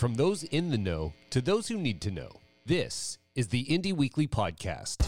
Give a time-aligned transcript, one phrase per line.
[0.00, 2.30] From those in the know to those who need to know,
[2.64, 5.06] this is the Indie Weekly Podcast.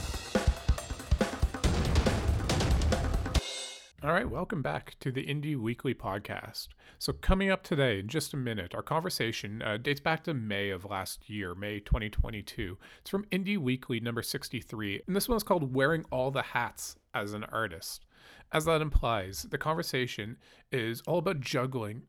[4.03, 6.69] All right, welcome back to the Indie Weekly podcast.
[6.99, 10.69] So, coming up today in just a minute, our conversation uh, dates back to May
[10.69, 12.77] of last year, May 2022.
[13.01, 16.97] It's from Indie Weekly number 63, and this one is called Wearing All the Hats
[17.15, 18.05] as an Artist.
[18.53, 20.37] As that implies, the conversation
[20.71, 22.03] is all about juggling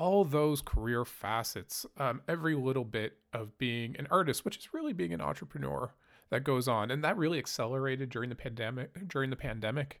[0.00, 4.94] all those career facets, um, every little bit of being an artist, which is really
[4.94, 5.92] being an entrepreneur
[6.30, 8.90] that goes on, and that really accelerated during the pandemic.
[9.06, 10.00] During the pandemic,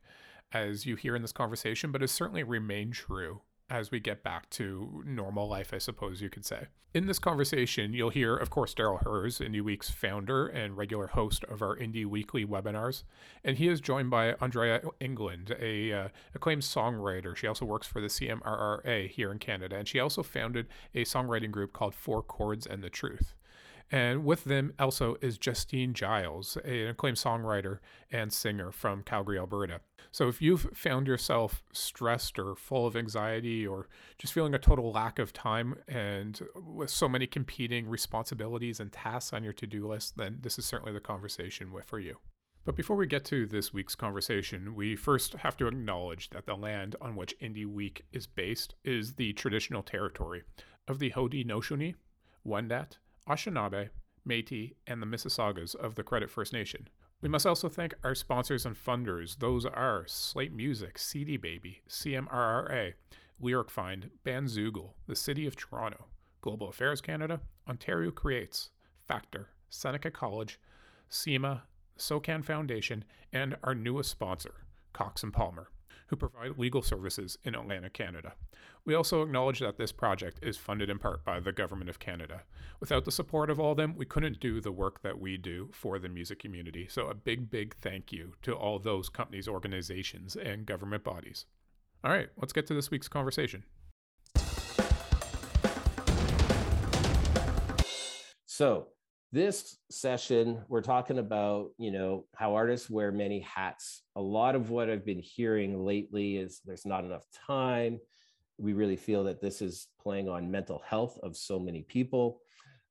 [0.52, 4.50] as you hear in this conversation, but has certainly remained true as we get back
[4.50, 6.66] to normal life, I suppose you could say.
[6.92, 11.44] In this conversation, you'll hear, of course, Darryl Hurs, Indie Week's founder and regular host
[11.44, 13.04] of our Indie Weekly webinars,
[13.44, 17.36] and he is joined by Andrea England, a uh, acclaimed songwriter.
[17.36, 21.52] She also works for the CMRRA here in Canada, and she also founded a songwriting
[21.52, 23.34] group called Four Chords and the Truth.
[23.92, 27.78] And with them also is Justine Giles, an acclaimed songwriter
[28.10, 29.80] and singer from Calgary, Alberta.
[30.12, 34.90] So if you've found yourself stressed or full of anxiety or just feeling a total
[34.90, 39.86] lack of time and with so many competing responsibilities and tasks on your to do
[39.86, 42.16] list, then this is certainly the conversation for you.
[42.64, 46.54] But before we get to this week's conversation, we first have to acknowledge that the
[46.54, 50.42] land on which Indie Week is based is the traditional territory
[50.86, 51.94] of the Haudenosaunee,
[52.46, 53.88] Wendat, Anishinaabe,
[54.28, 56.88] Métis, and the Mississaugas of the Credit First Nation.
[57.22, 59.38] We must also thank our sponsors and funders.
[59.38, 62.94] Those are Slaight Music, CD Baby, CMRRA,
[63.42, 66.06] LyricFind, Bandzoogle, the City of Toronto,
[66.40, 68.70] Global Affairs Canada, Ontario Creates,
[69.06, 70.58] Factor, Seneca College,
[71.10, 71.64] CIMA,
[71.96, 75.68] SOCAN Foundation, and our newest sponsor, Cox and Palmer
[76.10, 78.34] who provide legal services in Atlantic, Canada.
[78.84, 82.42] We also acknowledge that this project is funded in part by the Government of Canada.
[82.80, 85.68] Without the support of all of them, we couldn't do the work that we do
[85.72, 86.88] for the music community.
[86.90, 91.46] So, a big, big thank you to all those companies, organizations, and government bodies.
[92.02, 93.62] All right, let's get to this week's conversation.
[98.46, 98.88] So,
[99.32, 104.02] this session we're talking about you know how artists wear many hats.
[104.16, 108.00] A lot of what i've been hearing lately is there's not enough time.
[108.58, 112.40] We really feel that this is playing on mental health of so many people.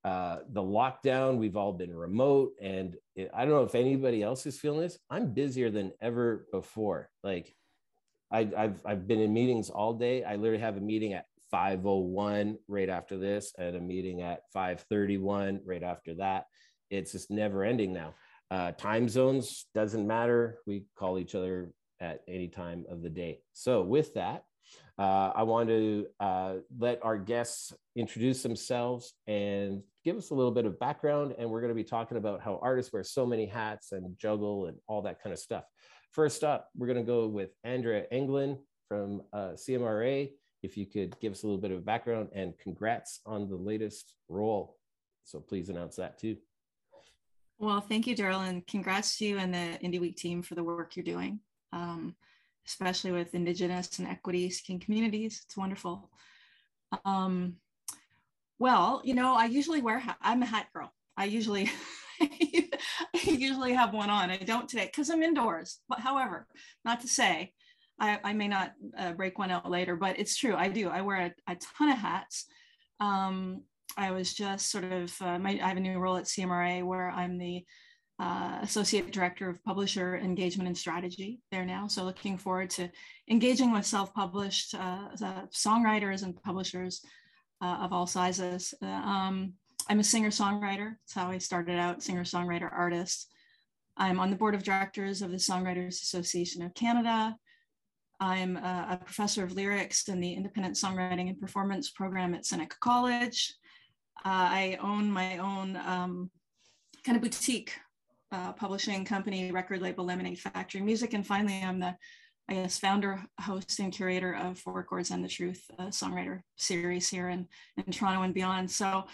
[0.06, 4.46] Uh, the lockdown we've all been remote and it, i don't know if anybody else
[4.46, 4.98] is feeling this.
[5.10, 7.10] I'm busier than ever before.
[7.22, 7.54] Like
[8.32, 10.24] I, have I've been in meetings all day.
[10.24, 15.62] I literally have a meeting at 501 right after this and a meeting at 531
[15.66, 16.46] right after that.
[16.90, 18.16] It's just never ending now.
[18.52, 20.60] Uh, time zones doesn't matter.
[20.66, 23.42] We call each other at any time of the day.
[23.54, 24.44] So with that
[24.98, 30.52] uh, i want to uh, let our guests introduce themselves and give us a little
[30.52, 31.36] bit of background.
[31.38, 34.68] And we're going to be talking about how artists wear so many hats and juggle
[34.68, 35.64] and all that kind of stuff.
[36.12, 38.58] First up we're going to go with andrea england
[38.88, 43.22] from uh, cmrra if you could give us a little bit of background and congrats
[43.26, 44.78] on the latest role.
[45.24, 46.38] So please announce that too.
[47.60, 50.64] Well, thank you, Darryl, and congrats to you and the Indie Week team for the
[50.64, 51.42] work you're doing,
[51.74, 52.16] um,
[52.66, 55.42] especially with Indigenous and equity seeking communities.
[55.46, 56.10] It's wonderful.
[57.04, 57.58] Um,
[58.60, 60.18] well, you know, I usually wear, hat.
[60.22, 60.94] I'm a hat girl.
[61.18, 61.70] I usually,
[62.22, 62.70] I
[63.26, 64.30] usually have one on.
[64.30, 65.80] I don't today because I'm indoors.
[65.90, 66.48] But however,
[66.86, 67.54] not to say
[68.00, 70.56] I, I may not uh, break one out later, but it's true.
[70.56, 70.90] I do.
[70.90, 72.46] I wear a, a ton of hats.
[73.00, 73.64] Um,
[73.98, 77.10] I was just sort of, uh, my, I have a new role at CMRRA where
[77.10, 77.66] I'm the
[78.20, 81.88] uh, Associate Director of Publisher Engagement and Strategy there now.
[81.88, 82.90] So looking forward to
[83.30, 85.10] engaging with self-published uh,
[85.54, 87.02] songwriters and publishers
[87.62, 88.74] uh, of all sizes.
[88.82, 89.54] Uh, um,
[89.90, 90.96] I'm a singer-songwriter.
[91.02, 93.32] That's how I started out, singer-songwriter artist.
[93.98, 97.36] I'm on the board of directors of the Songwriters Association of Canada.
[98.20, 102.76] I'm a, a, professor of lyrics in the Independent Songwriting and Performance program at Seneca
[102.82, 103.54] College.
[104.26, 106.30] Uh, I own my own um,
[107.06, 107.74] kind of boutique
[108.32, 111.14] uh, publishing company, record label Lemonade Factory Music.
[111.14, 111.96] And finally, I'm the,
[112.50, 117.30] I guess, founder, host, and curator of Four Chords and the Truth songwriter series here
[117.30, 117.48] in,
[117.78, 118.70] in Toronto and beyond.
[118.70, 119.06] So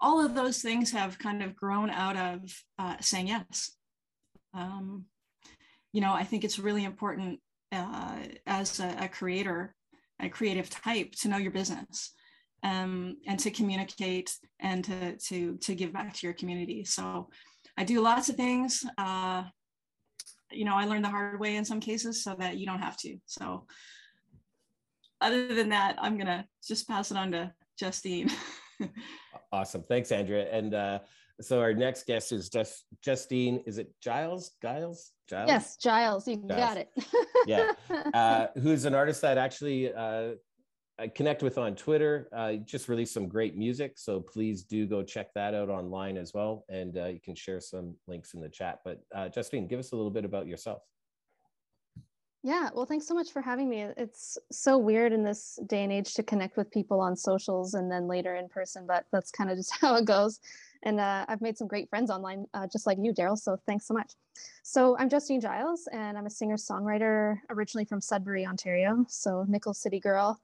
[0.00, 3.76] all of those things have kind of grown out of uh, saying yes.
[4.54, 5.04] Um,
[5.92, 7.40] you know, I think it's really important
[7.72, 9.74] uh, as a, a, creator,
[10.20, 12.12] a creative type, to know your business
[12.62, 16.84] um, and to communicate and to, to, to give back to your community.
[16.84, 17.28] So
[17.76, 18.84] I do lots of things.
[18.96, 19.44] Uh,
[20.50, 22.96] you know, I learned the hard way in some cases so that you don't have
[22.98, 23.16] to.
[23.26, 23.66] So
[25.20, 28.30] other than that, I'm going to just pass it on to Justine.
[29.52, 29.84] Awesome.
[29.88, 30.48] Thanks, Andrea.
[30.50, 30.98] And uh,
[31.40, 33.62] so our next guest is just Justine.
[33.66, 34.52] Is it Giles?
[34.60, 35.12] Giles?
[35.28, 35.48] Giles?
[35.48, 36.28] Yes, Giles.
[36.28, 36.60] You Giles.
[36.60, 36.90] got it.
[37.46, 37.72] yeah.
[38.14, 40.32] Uh, who's an artist that actually uh,
[40.98, 42.28] I connect with on Twitter.
[42.34, 46.32] Uh, just released some great music, so please do go check that out online as
[46.32, 46.64] well.
[46.68, 48.80] And uh, you can share some links in the chat.
[48.84, 50.82] But uh, Justine, give us a little bit about yourself.
[52.42, 53.88] Yeah, well, thanks so much for having me.
[53.96, 57.90] It's so weird in this day and age to connect with people on socials and
[57.90, 60.38] then later in person, but that's kind of just how it goes.
[60.86, 63.36] And uh, I've made some great friends online, uh, just like you, Darryl.
[63.36, 64.12] So thanks so much.
[64.62, 69.04] So I'm Justine Giles, and I'm a singer songwriter originally from Sudbury, Ontario.
[69.08, 70.40] So Nickel City girl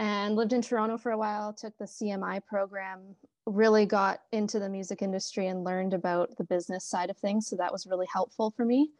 [0.00, 3.14] and lived in Toronto for a while, took the CMI program,
[3.46, 7.46] really got into the music industry and learned about the business side of things.
[7.46, 8.90] So that was really helpful for me.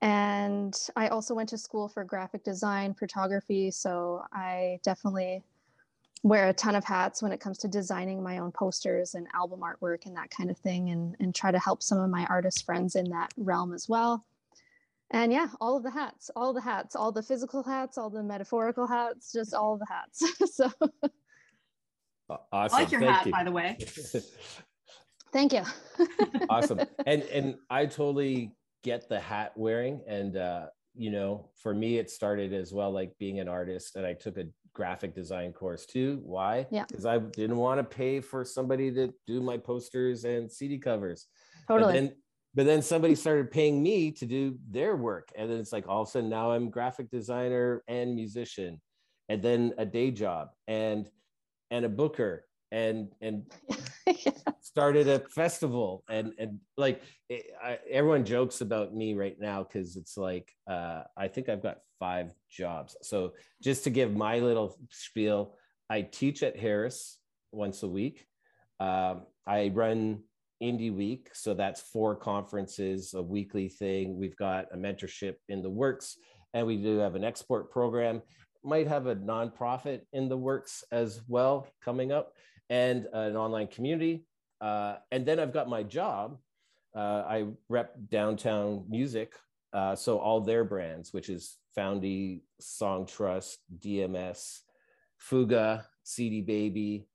[0.00, 3.70] And I also went to school for graphic design, photography.
[3.70, 5.42] So I definitely
[6.22, 9.60] wear a ton of hats when it comes to designing my own posters and album
[9.60, 12.64] artwork and that kind of thing, and, and try to help some of my artist
[12.64, 14.24] friends in that realm as well.
[15.10, 18.22] And yeah all of the hats all the hats all the physical hats all the
[18.22, 20.22] metaphorical hats just all the hats.
[20.52, 20.70] So
[22.30, 23.32] awesome I like your Thank hat you.
[23.32, 23.78] by the way.
[25.32, 25.62] Thank you.
[26.50, 26.80] Awesome.
[27.06, 32.10] And and i totally get the hat wearing and uh you know for me it
[32.10, 34.44] started as well like being an artist and i took a
[34.78, 36.20] graphic design course too.
[36.22, 36.64] Why?
[36.70, 36.84] Yeah.
[36.88, 41.26] Because i didn't want to pay for somebody to do my posters and cd covers.
[41.66, 41.94] Totally.
[41.94, 42.12] then
[42.54, 46.02] but then somebody started paying me to do their work and then it's like all
[46.02, 48.80] of a sudden now i'm graphic designer and musician
[49.28, 51.10] and then a day job and
[51.72, 53.44] and a booker and and
[54.60, 59.96] started a festival and and like it, I, everyone jokes about me right now because
[59.96, 63.32] it's like uh, i think i've got five jobs so
[63.62, 65.56] just to give my little spiel
[65.88, 67.18] i teach at harris
[67.52, 68.26] once a week
[68.80, 70.20] um, i run
[70.62, 71.30] Indie Week.
[71.34, 74.18] So that's four conferences, a weekly thing.
[74.18, 76.16] We've got a mentorship in the works,
[76.54, 78.22] and we do have an export program.
[78.64, 82.32] Might have a nonprofit in the works as well coming up,
[82.70, 84.24] and an online community.
[84.60, 86.38] Uh, and then I've got my job.
[86.94, 89.34] Uh, I rep downtown music,
[89.72, 94.60] uh, so all their brands, which is Foundy, Songtrust, DMS,
[95.18, 97.06] Fuga, CD Baby,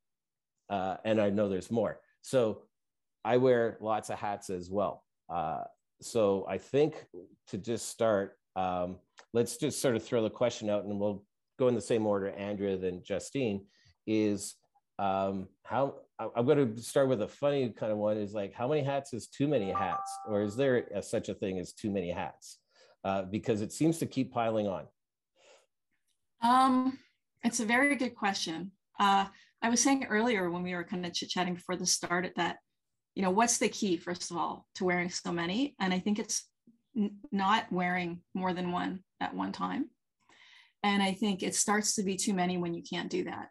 [0.70, 2.00] uh, and I know there's more.
[2.22, 2.62] So
[3.26, 5.04] I wear lots of hats as well.
[5.30, 5.64] Uh,
[6.02, 7.06] so I think
[7.48, 8.98] to just start, um,
[9.34, 11.24] let's just sort of throw the question out and we'll
[11.58, 13.66] go in the same order, Andrea, than Justine,
[14.06, 14.56] is
[15.00, 18.68] um, how, I'm going to start with a funny kind of one is like, how
[18.68, 20.12] many hats is too many hats?
[20.28, 22.60] Or is there a, such a thing as too many hats?
[23.04, 24.86] Uh, because it seems to keep piling on.
[26.42, 27.00] Um,
[27.44, 28.72] it's a very good question.
[29.00, 29.26] Uh,
[29.62, 32.36] I was saying earlier when we were kind of chit chatting before the start at
[32.36, 32.58] that
[33.16, 36.20] you know what's the key first of all to wearing so many and i think
[36.20, 36.48] it's
[36.98, 39.90] n- not wearing more than one at one time
[40.82, 43.50] and i think it starts to be too many when you can't do that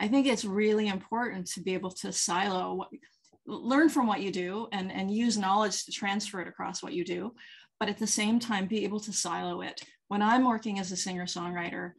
[0.00, 2.88] i think it's really important to be able to silo what,
[3.46, 7.04] learn from what you do and and use knowledge to transfer it across what you
[7.04, 7.32] do
[7.78, 10.96] but at the same time be able to silo it when i'm working as a
[10.96, 11.92] singer songwriter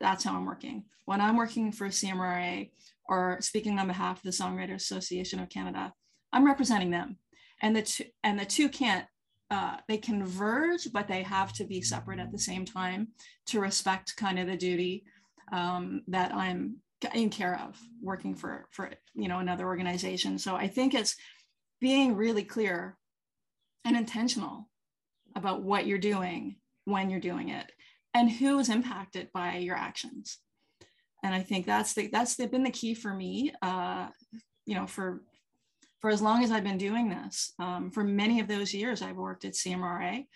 [0.00, 2.70] that's how i'm working when i'm working for cmrra
[3.08, 5.92] or speaking on behalf of the songwriters association of canada
[6.32, 7.16] I'm representing them,
[7.60, 9.06] and the two and the two can't.
[9.50, 13.08] Uh, they converge, but they have to be separate at the same time
[13.44, 15.04] to respect kind of the duty
[15.52, 16.76] um, that I'm
[17.14, 20.38] in care of, working for for you know another organization.
[20.38, 21.16] So I think it's
[21.80, 22.96] being really clear
[23.84, 24.68] and intentional
[25.34, 27.70] about what you're doing when you're doing it
[28.14, 30.38] and who is impacted by your actions
[31.22, 34.08] and i think that's the that's the, been the key for me uh,
[34.66, 35.22] you know for
[36.02, 37.54] for as long as I've been doing this.
[37.60, 40.26] Um, for many of those years, I've worked at CMRRA,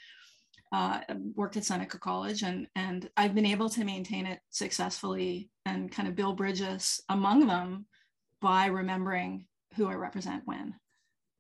[0.73, 1.01] uh,
[1.35, 6.09] worked at Seneca College, and, and I've been able to maintain it successfully and kind
[6.09, 7.87] of build bridges among them
[8.41, 9.47] by remembering
[9.77, 10.75] who I represent when.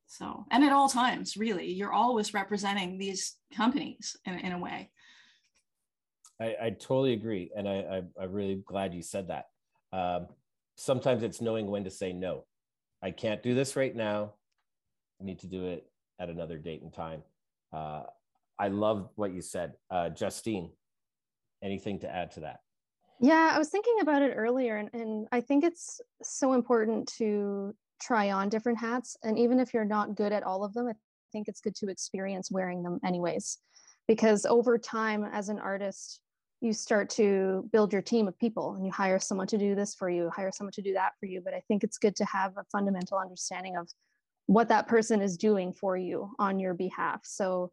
[0.07, 4.91] So, and at all times, really, you're always representing these companies in, in a way.
[6.41, 7.51] I, I totally agree.
[7.57, 9.47] And I, I, am really glad you said that.
[9.93, 10.29] Um,
[10.77, 12.45] sometimes it's knowing when to say no
[13.03, 14.33] I can't do this right now.
[15.21, 15.87] I need to do it
[16.19, 17.23] at another date and time.
[17.73, 18.03] Uh,
[18.59, 19.75] I love what you said.
[19.91, 20.71] Uh, Justine,
[21.63, 22.61] anything to add to that?
[23.21, 27.75] Yeah, I was thinking about it earlier, and, and I think it's so important to
[28.01, 29.17] try on different hats.
[29.23, 30.93] And even if you're not good at all of them, I
[31.33, 33.59] think it's good to experience wearing them anyways.
[34.07, 36.21] Because over time, as an artist,
[36.61, 39.95] you start to build your team of people and you hire someone to do this
[39.95, 42.25] for you hire someone to do that for you but i think it's good to
[42.25, 43.89] have a fundamental understanding of
[44.47, 47.71] what that person is doing for you on your behalf so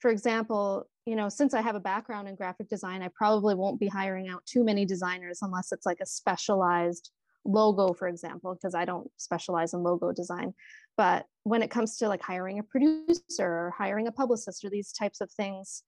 [0.00, 3.80] for example you know since i have a background in graphic design i probably won't
[3.80, 7.10] be hiring out too many designers unless it's like a specialized
[7.44, 10.52] logo for example because i don't specialize in logo design.
[10.96, 14.92] But when it comes to like hiring a producer or hiring a publicist or these
[14.92, 15.84] types of things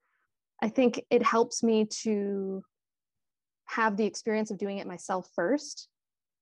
[0.62, 2.62] I think it helps me to
[3.67, 5.88] have the experience of doing it myself first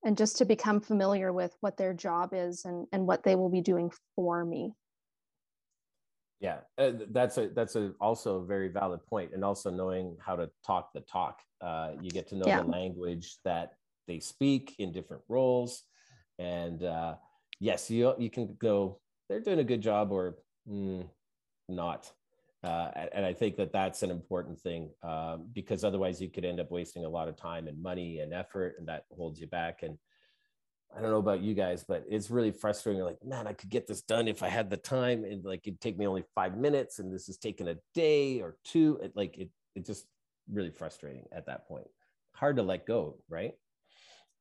[0.04, 3.50] and just to become familiar with what their job is and, and what they will
[3.50, 4.72] be doing for me
[6.40, 10.36] yeah uh, that's a that's a also a very valid point and also knowing how
[10.36, 12.62] to talk the talk uh, you get to know yeah.
[12.62, 13.72] the language that
[14.06, 15.82] they speak in different roles
[16.38, 17.14] and uh,
[17.60, 20.36] yes you you can go they're doing a good job or
[20.68, 21.06] mm,
[21.68, 22.10] not
[22.64, 26.58] uh, and I think that that's an important thing um, because otherwise you could end
[26.58, 29.84] up wasting a lot of time and money and effort, and that holds you back.
[29.84, 29.96] And
[30.96, 33.02] I don't know about you guys, but it's really frustrating.
[33.02, 35.80] Like, man, I could get this done if I had the time, and like it'd
[35.80, 38.98] take me only five minutes, and this is taking a day or two.
[39.02, 40.06] It like it, it just
[40.50, 41.86] really frustrating at that point.
[42.32, 43.52] Hard to let go, right?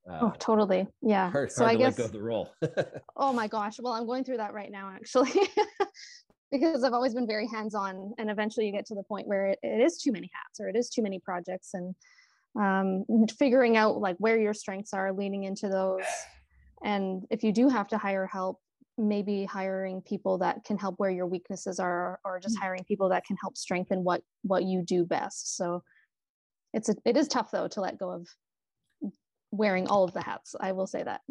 [0.10, 0.88] Uh, oh, totally.
[1.02, 1.30] Yeah.
[1.32, 2.54] Hard, so hard I guess, let go of the role.
[3.18, 3.78] oh my gosh.
[3.80, 5.32] Well, I'm going through that right now, actually.
[6.52, 8.14] because I've always been very hands on.
[8.18, 10.70] And eventually you get to the point where it, it is too many hats or
[10.70, 11.94] it is too many projects and
[12.58, 13.06] um,
[13.38, 16.04] figuring out like where your strengths are, leaning into those.
[16.84, 18.60] And if you do have to hire help,
[18.98, 22.62] maybe hiring people that can help where your weaknesses are or just mm.
[22.62, 25.84] hiring people that can help strengthen what what you do best so
[26.74, 28.28] it's a, it is tough though to let go of
[29.52, 31.22] wearing all of the hats i will say that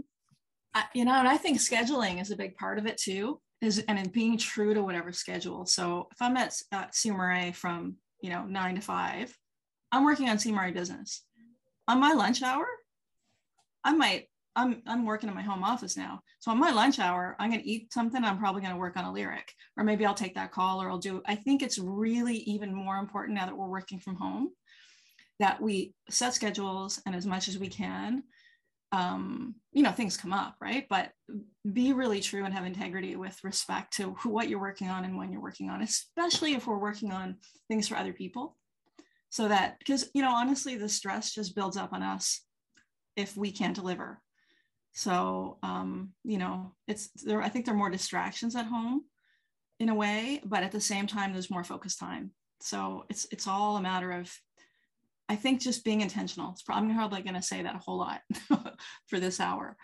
[0.94, 3.98] you know and i think scheduling is a big part of it too is and
[3.98, 5.66] in being true to whatever schedule.
[5.66, 9.36] So if I'm at, at CMRRA from you know nine to five,
[9.92, 11.24] I'm working on CMRRA business.
[11.88, 12.66] On my lunch hour,
[13.84, 14.26] I might
[14.56, 16.20] I'm I'm working in my home office now.
[16.40, 18.24] So on my lunch hour, I'm going to eat something.
[18.24, 20.90] I'm probably going to work on a lyric, or maybe I'll take that call, or
[20.90, 21.22] I'll do.
[21.26, 24.50] I think it's really even more important now that we're working from home
[25.38, 28.22] that we set schedules and as much as we can
[28.92, 31.10] um, you know things come up right but
[31.70, 35.16] be really true and have integrity with respect to who what you're working on and
[35.16, 37.36] when you're working on especially if we're working on
[37.68, 38.56] things for other people
[39.28, 42.42] so that because you know honestly the stress just builds up on us
[43.16, 44.20] if we can't deliver
[44.96, 49.02] so um, you know it's there i think there are more distractions at home
[49.78, 53.46] in a way but at the same time there's more focused time so it's it's
[53.46, 54.32] all a matter of
[55.28, 56.52] I think just being intentional.
[56.52, 58.20] It's probably, I'm probably going to say that a whole lot
[59.08, 59.76] for this hour.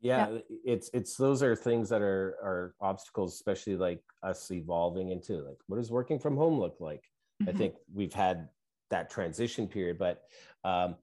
[0.00, 5.10] Yeah, yeah, it's it's those are things that are are obstacles, especially like us evolving
[5.10, 7.02] into like what does working from home look like?
[7.42, 7.50] Mm-hmm.
[7.50, 8.48] I think we've had
[8.90, 10.22] that transition period, but
[10.64, 10.94] um,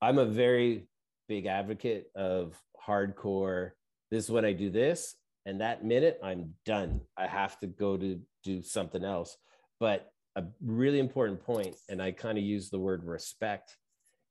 [0.00, 0.88] I'm a very
[1.28, 2.54] big advocate of
[2.86, 3.70] hardcore.
[4.10, 5.14] This is when I do this,
[5.46, 7.02] and that minute I'm done.
[7.16, 9.36] I have to go to do something else.
[9.78, 13.76] But a really important point, and I kind of use the word respect.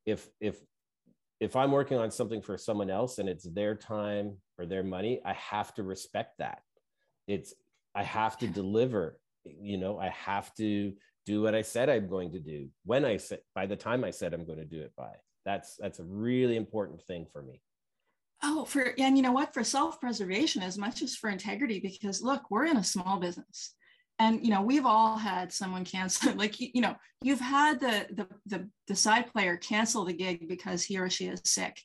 [0.05, 0.57] If if
[1.39, 5.21] if I'm working on something for someone else and it's their time or their money,
[5.23, 6.61] I have to respect that.
[7.27, 7.53] It's
[7.93, 9.19] I have to deliver.
[9.45, 10.93] You know, I have to
[11.25, 14.11] do what I said I'm going to do when I said by the time I
[14.11, 15.11] said I'm going to do it by.
[15.47, 17.61] That's that's a really important thing for me.
[18.43, 19.53] Oh, for and you know what?
[19.53, 23.73] For self-preservation as much as for integrity, because look, we're in a small business
[24.19, 28.27] and you know we've all had someone cancel like you know you've had the, the
[28.45, 31.79] the the side player cancel the gig because he or she is sick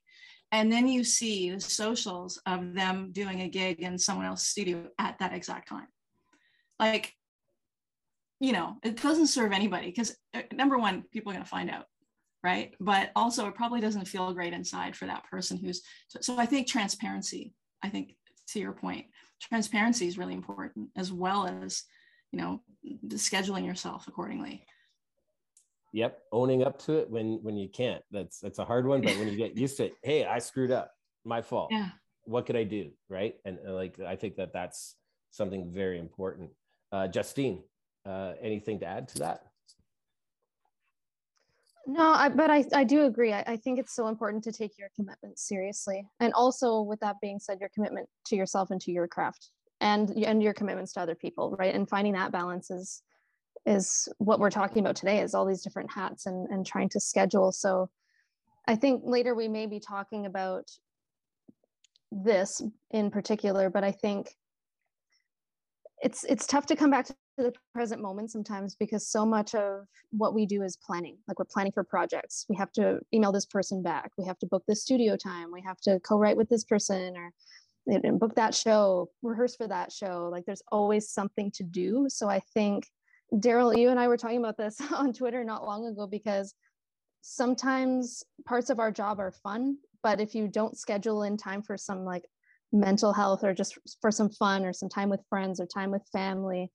[0.51, 4.87] and then you see the socials of them doing a gig in someone else's studio
[4.99, 5.89] at that exact time
[6.81, 7.15] like
[8.41, 11.71] you know it doesn't serve anybody because uh, number one people are going to find
[11.71, 11.87] out
[12.43, 12.75] right?
[12.81, 16.47] But also it probably doesn't feel great inside for that person who's so, so i
[16.47, 18.17] think transparency i think
[18.49, 19.07] to your point
[19.41, 21.85] transparency is really important as well as
[22.31, 22.61] you know
[23.09, 24.65] scheduling yourself accordingly.
[25.93, 28.03] Yep owning up to it when when you can't.
[28.11, 30.71] That's that's a hard one but when you get used to it hey i screwed
[30.71, 30.93] up.
[31.25, 31.71] My fault.
[31.71, 31.91] Yeah.
[32.25, 32.91] What could i do?
[33.09, 33.35] Right?
[33.45, 34.97] And, and like i think that that's
[35.31, 36.51] something very important.
[36.91, 37.63] Uh, justine
[38.05, 39.47] uh, anything to add to that
[41.87, 43.33] no, I, but I, I do agree.
[43.33, 46.07] I, I think it's so important to take your commitment seriously.
[46.21, 49.51] And also, with that being said, your commitment to yourself and to your craft
[49.83, 53.03] and and your commitments to other people right and finding that balance is
[53.67, 57.01] is what we're talking about today is all these different hats and and trying to
[57.01, 57.91] schedule so
[58.67, 60.71] i think later we may be talking about
[62.13, 62.63] this
[62.93, 64.37] in particular but i think
[66.01, 69.87] it's it's tough to come back to the present moment sometimes because so much of
[70.11, 72.45] what we do is planning like we're planning for projects.
[72.49, 74.11] We have to email this person back.
[74.19, 75.51] We have to book this studio time.
[75.53, 77.33] We have to co-write with this person or
[78.19, 80.29] book that show rehearse for that show.
[80.31, 82.07] Like there's always something to do.
[82.09, 82.87] So i think
[83.35, 86.55] darryl you and i were talking about this on twitter not long ago because
[87.23, 91.77] sometimes parts of our job are fun but if you don't schedule in time for
[91.77, 92.25] some like
[92.73, 96.03] mental health or just for some fun or some time with friends or time with
[96.13, 96.71] family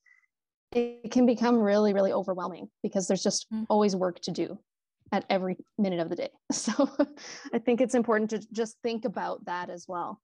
[0.71, 3.65] it can become really really overwhelming because there's just mm.
[3.69, 4.57] always work to do
[5.11, 6.89] at every minute of the day so
[7.53, 10.21] i think it's important to just think about that as well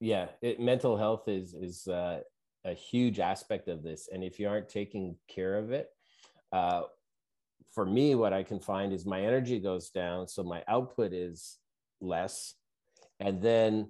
[0.00, 2.20] yeah it, mental health is is uh,
[2.64, 5.90] a huge aspect of this and if you aren't taking care of it
[6.52, 6.82] uh,
[7.72, 11.58] for me what i can find is my energy goes down so my output is
[12.00, 12.54] less
[13.20, 13.88] and then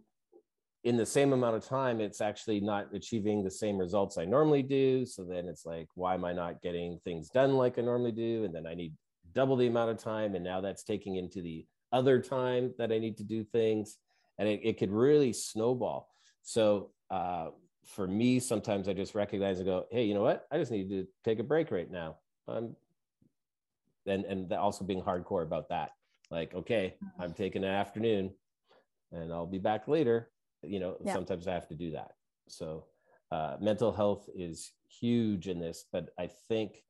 [0.87, 4.63] in the same amount of time, it's actually not achieving the same results I normally
[4.63, 5.05] do.
[5.05, 8.45] So then it's like, why am I not getting things done like I normally do?
[8.45, 8.95] And then I need
[9.35, 10.37] double the amount of time.
[10.37, 13.97] And now that's taking into the other time that I need to do things.
[14.39, 16.09] And it, it could really snowball.
[16.43, 17.49] So uh,
[17.85, 20.47] for me, sometimes I just recognize and go, hey, you know what?
[20.53, 22.19] I just need to take a break right now.
[22.47, 22.77] Um,
[24.07, 25.91] and, and also being hardcore about that.
[26.31, 28.31] Like, okay, I'm taking an afternoon
[29.11, 30.31] and I'll be back later
[30.67, 31.13] you know yeah.
[31.13, 32.13] sometimes i have to do that
[32.49, 32.85] so
[33.33, 36.83] uh, mental health is huge in this but i think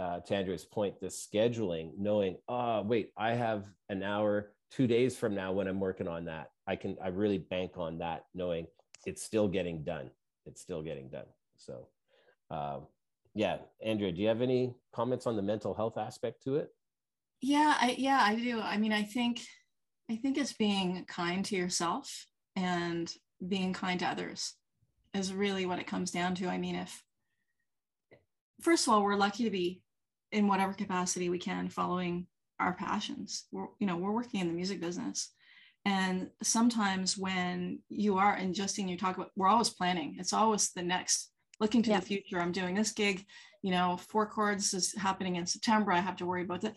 [0.00, 5.14] uh, to Andrea's point, the scheduling, knowing, oh, wait, I have an hour, two days
[5.14, 6.50] from now when I'm working on that.
[6.66, 8.66] I can, I really bank on that, knowing
[9.04, 10.10] it's still getting done.
[10.46, 11.26] It's still getting done.
[11.56, 11.88] So,
[12.50, 12.86] um,
[13.34, 16.70] yeah, Andrea, do you have any comments on the mental health aspect to it?
[17.42, 18.58] Yeah, I, yeah, I do.
[18.58, 19.42] I mean, I think,
[20.10, 22.26] I think it's being kind to yourself
[22.56, 23.12] and
[23.46, 24.54] being kind to others
[25.14, 26.48] is really what it comes down to.
[26.48, 27.02] I mean, if
[28.60, 29.82] first of all, we're lucky to be
[30.32, 32.26] in whatever capacity we can following
[32.58, 33.46] our passions.
[33.50, 35.30] We're, you know, we're working in the music business.
[35.84, 40.16] And sometimes when you are ingesting, you talk about, we're always planning.
[40.18, 42.00] It's always the next, looking to yeah.
[42.00, 42.38] the future.
[42.38, 43.24] I'm doing this gig,
[43.62, 45.92] you know, four chords is happening in September.
[45.92, 46.76] I have to worry about that.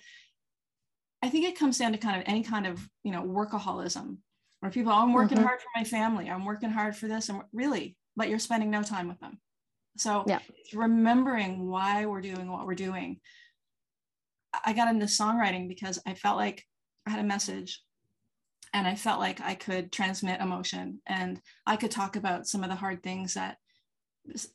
[1.22, 4.18] I think it comes down to kind of any kind of, you know, workaholism
[4.64, 5.46] or people, oh, I'm working mm-hmm.
[5.46, 6.30] hard for my family.
[6.30, 7.28] I'm working hard for this.
[7.28, 9.40] And really, but you're spending no time with them.
[9.98, 10.40] So yeah.
[10.74, 13.20] remembering why we're doing what we're doing.
[14.66, 16.64] I got into songwriting because I felt like
[17.06, 17.84] I had a message
[18.74, 22.70] and I felt like I could transmit emotion and I could talk about some of
[22.70, 23.58] the hard things that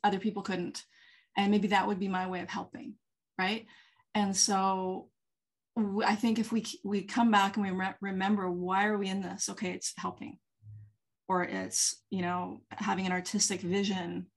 [0.03, 0.83] other people couldn't.
[1.37, 2.95] And maybe that would be my way of helping.
[3.37, 3.67] Right.
[4.15, 5.09] And so
[5.77, 9.21] I think if we we come back and we re- remember why are we in
[9.21, 9.49] this?
[9.49, 10.37] Okay, it's helping,
[11.27, 14.27] or it's you know having an artistic vision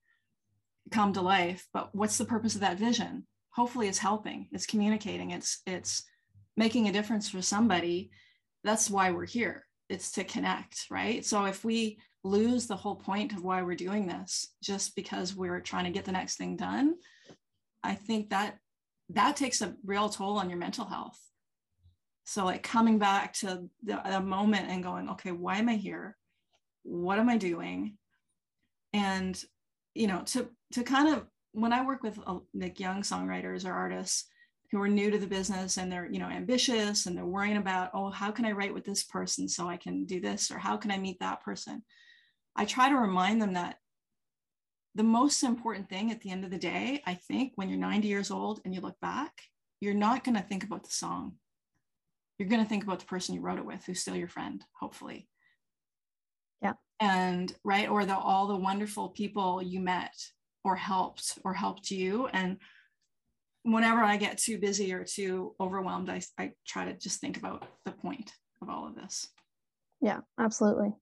[0.91, 1.67] come to life.
[1.73, 3.27] But what's the purpose of that vision?
[3.51, 4.49] Hopefully, it's helping.
[4.53, 5.31] It's communicating.
[5.31, 6.05] It's it's
[6.57, 8.11] making a difference for somebody.
[8.65, 9.67] That's why we're here.
[9.89, 11.25] It's to connect, right?
[11.25, 15.61] So if we lose the whole point of why we're doing this just because we're
[15.61, 16.95] trying to get the next thing done,
[17.83, 18.59] I think that
[19.15, 21.19] that takes a real toll on your mental health.
[22.25, 26.17] So like coming back to the, the moment and going okay why am i here?
[26.83, 27.97] What am i doing?
[28.93, 29.43] And
[29.95, 33.73] you know to to kind of when i work with uh, like young songwriters or
[33.73, 34.25] artists
[34.71, 37.91] who are new to the business and they're you know ambitious and they're worrying about
[37.93, 40.51] oh how can i write with this person so i can do this?
[40.51, 41.83] Or how can i meet that person?
[42.57, 43.77] I try to remind them that
[44.95, 48.09] the most important thing at the end of the day i think when you're 90
[48.09, 49.33] years old and you look back
[49.83, 51.33] you're not going to think about the song.
[52.39, 54.65] You're going to think about the person you wrote it with who's still your friend
[54.79, 55.29] hopefully.
[56.63, 56.75] Yeah.
[57.01, 60.15] And right or the all the wonderful people you met
[60.63, 62.29] or helped or helped you.
[62.29, 62.59] And
[63.65, 67.65] whenever i get too busy or too overwhelmed i, I try to just think about
[67.85, 69.27] the point of all of this.
[70.01, 70.93] Yeah absolutely.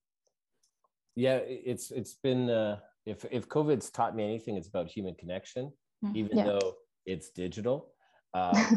[1.16, 5.72] Yeah it's it's been uh if if covid's taught me anything it's about human connection
[6.04, 6.16] mm-hmm.
[6.16, 6.44] even yeah.
[6.44, 6.74] though
[7.06, 7.92] it's digital
[8.34, 8.76] uh,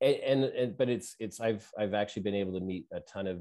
[0.00, 3.26] and, and, and, but it's it's I've I've actually been able to meet a ton
[3.26, 3.40] of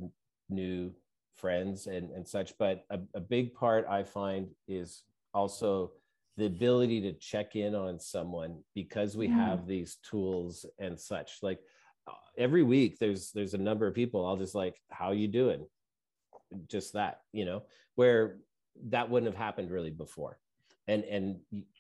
[0.49, 0.93] new
[1.35, 2.57] friends and and such.
[2.57, 5.03] But a, a big part I find is
[5.33, 5.91] also
[6.37, 9.33] the ability to check in on someone because we mm.
[9.33, 11.39] have these tools and such.
[11.41, 11.59] Like
[12.07, 14.25] uh, every week, there's there's a number of people.
[14.25, 15.65] I'll just like, how you doing?
[16.67, 17.63] Just that, you know,
[17.95, 18.37] where
[18.89, 20.37] that wouldn't have happened really before.
[20.87, 21.37] And and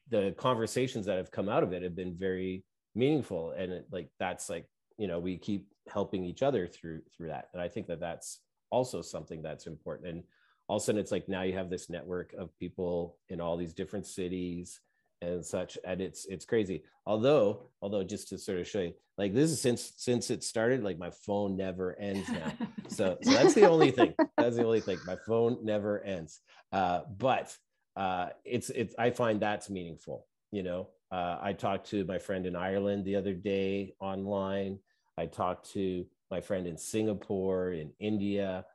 [0.09, 2.63] the conversations that have come out of it have been very
[2.95, 3.51] meaningful.
[3.51, 4.65] And it, like that's like
[4.97, 7.49] you know we keep helping each other through through that.
[7.53, 8.39] And i think that that's
[8.71, 10.09] also something that's important.
[10.09, 10.23] And
[10.67, 13.57] all of a sudden it's like now you have this network of people in all
[13.57, 14.79] these different cities
[15.21, 15.77] and such.
[15.85, 16.83] And it's it's crazy.
[17.05, 20.83] Although although just to sort of show you like this is since since it started
[20.83, 22.51] like my phone never ends now
[22.89, 24.13] so, so that's the only thing.
[24.37, 24.99] That's the only thing.
[25.05, 26.41] My phone never ends.
[26.71, 27.55] Uh, but
[27.95, 30.89] uh, it's it's i find that's meaningful you know?
[31.11, 34.79] Uh, i talked to my friend in ireland the other day online.
[35.17, 38.65] I talked to my friend in singapore in india.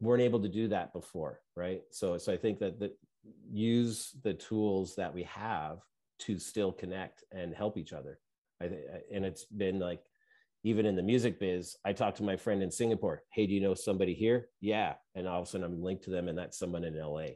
[0.00, 1.82] Weren't able to do that before right?
[1.90, 2.96] So so i think that that
[3.50, 5.78] use the tools that we have
[6.20, 8.18] to still connect and help each other.
[8.60, 10.02] I th- and it's been like
[10.62, 13.22] even in the music biz, I talked to my friend in Singapore.
[13.32, 14.48] Hey, do you know somebody here?
[14.60, 17.28] Yeah, and all of a sudden I'm linked to them, and that's someone in LA.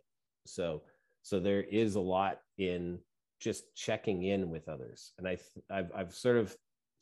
[0.47, 0.83] So
[1.23, 2.99] so there is a lot in
[3.41, 5.39] just checking in with others, and I
[5.71, 6.55] I've I've sort of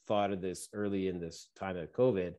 [0.07, 2.35] thought of this early in this time of COVID.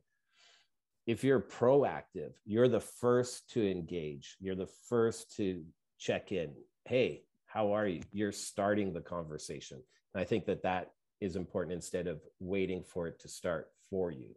[1.06, 4.36] If you're proactive, you're the first to engage.
[4.40, 5.62] You're the first to
[5.98, 6.54] check in.
[6.86, 8.00] Hey, how are you?
[8.12, 9.82] You're starting the conversation.
[10.14, 14.10] And I think that that is important instead of waiting for it to start for
[14.10, 14.34] you.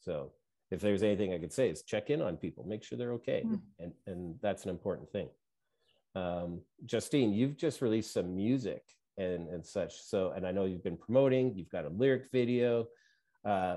[0.00, 0.32] So
[0.70, 3.44] if there's anything I could say is check in on people, make sure they're okay.
[3.46, 3.60] Mm.
[3.78, 5.28] And, and that's an important thing.
[6.14, 8.82] Um, Justine, you've just released some music
[9.18, 10.02] and, and such.
[10.02, 12.86] So, and I know you've been promoting, you've got a lyric video.
[13.44, 13.76] Uh,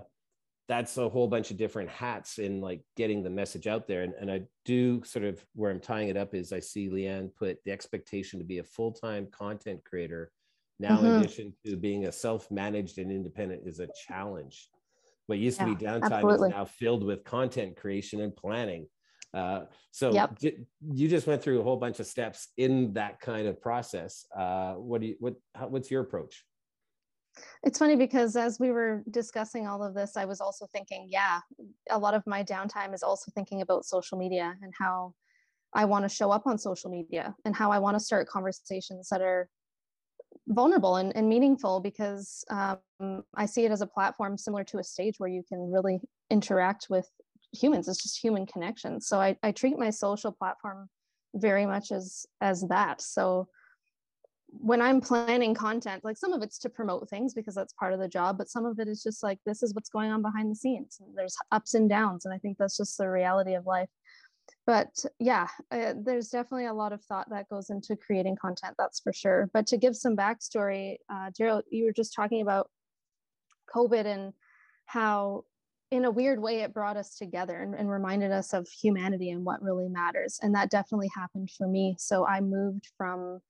[0.68, 4.02] that's a whole bunch of different hats in like getting the message out there.
[4.02, 7.30] And, and I do sort of where I'm tying it up is I see Leanne
[7.36, 10.32] put the expectation to be a full time content creator.
[10.80, 11.06] Now, mm-hmm.
[11.06, 14.70] in addition to being a self managed and independent, is a challenge.
[15.28, 16.50] What used yeah, to be downtime absolutely.
[16.50, 18.88] is now filled with content creation and planning.
[19.34, 20.38] Uh, so yep.
[20.42, 24.26] you just went through a whole bunch of steps in that kind of process.
[24.36, 26.46] Uh, what do you what how, what's your approach?
[27.64, 31.42] It's funny because as we were discussing all of this, I was also thinking, yeah,
[31.90, 35.14] a lot of my downtime is also thinking about social media and how
[35.74, 39.10] I want to show up on social media and how I want to start conversations
[39.10, 39.50] that are
[40.48, 44.84] vulnerable and, and meaningful because um, I see it as a platform similar to a
[44.84, 47.10] stage where you can really interact with
[47.52, 47.88] humans.
[47.88, 49.02] It's just human connection.
[49.02, 50.90] So I, I treat my social platform
[51.34, 53.02] very much as as that.
[53.02, 53.48] So
[54.48, 58.00] when I'm planning content, like some of it's to promote things because that's part of
[58.00, 60.50] the job, but some of it is just like this is what's going on behind
[60.50, 61.00] the scenes.
[61.16, 63.90] There's ups and downs, and I think that's just the reality of life.
[64.66, 69.00] But yeah, uh, there's definitely a lot of thought that goes into creating content, that's
[69.00, 69.50] for sure.
[69.54, 72.70] But to give some backstory, uh, Darryl, you were just talking about
[73.74, 74.34] COVID and
[74.86, 75.44] how,
[75.92, 79.46] in a weird way, it brought us together and, and reminded us of humanity and
[79.46, 80.40] what really matters.
[80.42, 81.96] And that definitely happened for me.
[82.00, 83.42] So I moved from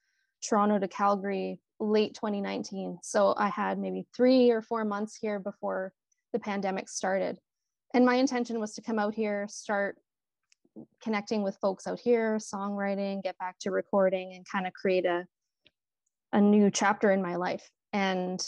[0.48, 3.00] Toronto to Calgary late 2019.
[3.04, 5.94] So I had maybe three or four months here before
[6.34, 7.38] the pandemic started.
[7.94, 9.98] And my intention was to come out here, start
[11.02, 15.26] connecting with folks out here, songwriting, get back to recording, and kind of create a,
[16.34, 17.70] a new chapter in my life.
[17.94, 18.42] And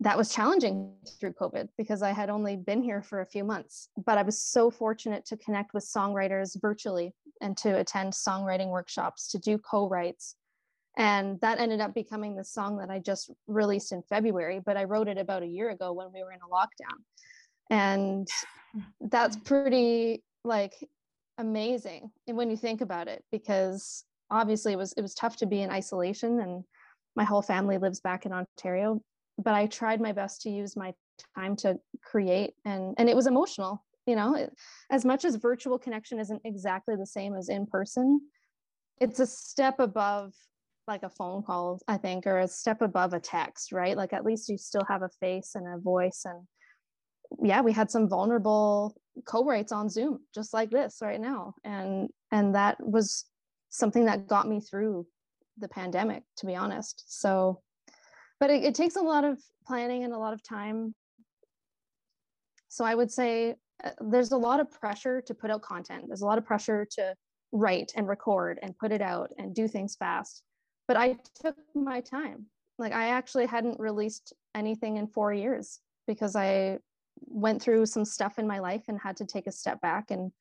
[0.00, 3.88] that was challenging through COVID because I had only been here for a few months.
[4.04, 9.28] But I was so fortunate to connect with songwriters virtually and to attend songwriting workshops,
[9.28, 10.36] to do co writes,
[10.96, 14.84] and that ended up becoming the song that I just released in February, but I
[14.84, 16.98] wrote it about a year ago when we were in a lockdown.
[17.70, 18.28] And
[19.00, 20.74] that's pretty like
[21.38, 25.62] amazing when you think about it because obviously it was it was tough to be
[25.62, 26.64] in isolation and
[27.16, 29.00] my whole family lives back in Ontario
[29.38, 30.92] but I tried my best to use my
[31.36, 34.48] time to create and and it was emotional you know
[34.90, 38.20] as much as virtual connection isn't exactly the same as in person
[39.00, 40.32] it's a step above
[40.88, 43.96] like a phone call, I think, or a step above a text, right?
[43.96, 46.22] Like at least you still have a face and a voice.
[46.24, 46.46] And
[47.42, 51.54] yeah, we had some vulnerable co-writes on Zoom, just like this right now.
[51.64, 53.26] And and that was
[53.70, 55.06] something that got me through
[55.58, 57.04] the pandemic, to be honest.
[57.06, 57.60] So,
[58.40, 60.94] but it, it takes a lot of planning and a lot of time.
[62.68, 66.04] So I would say uh, there's a lot of pressure to put out content.
[66.06, 67.14] There's a lot of pressure to
[67.52, 70.42] write and record and put it out and do things fast
[70.88, 72.46] but I took my time.
[72.78, 76.78] Like I actually hadn't released anything in four years because I
[77.26, 80.32] went through some stuff in my life and had to take a step back and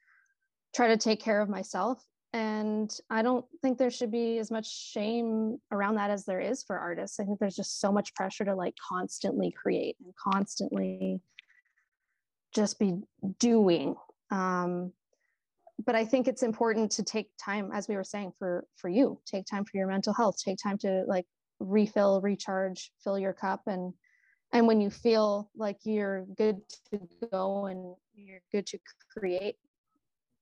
[0.76, 2.04] try to take care of myself.
[2.34, 6.63] And I don't think there should be as much shame around that as there is
[6.63, 7.20] for artists.
[7.20, 11.20] I think there's just so much pressure to like constantly create and constantly
[12.56, 13.02] just be
[13.39, 13.96] doing.
[14.30, 14.94] Um,
[15.86, 19.20] but I think it's important to take time, as we were saying, for for you,
[19.26, 21.26] take time for your mental health, take time to like
[21.60, 23.94] refill, recharge, fill your cup, and
[24.53, 26.61] and when you feel like you're good
[26.91, 26.99] to
[27.31, 28.79] go and you're good to
[29.15, 29.55] create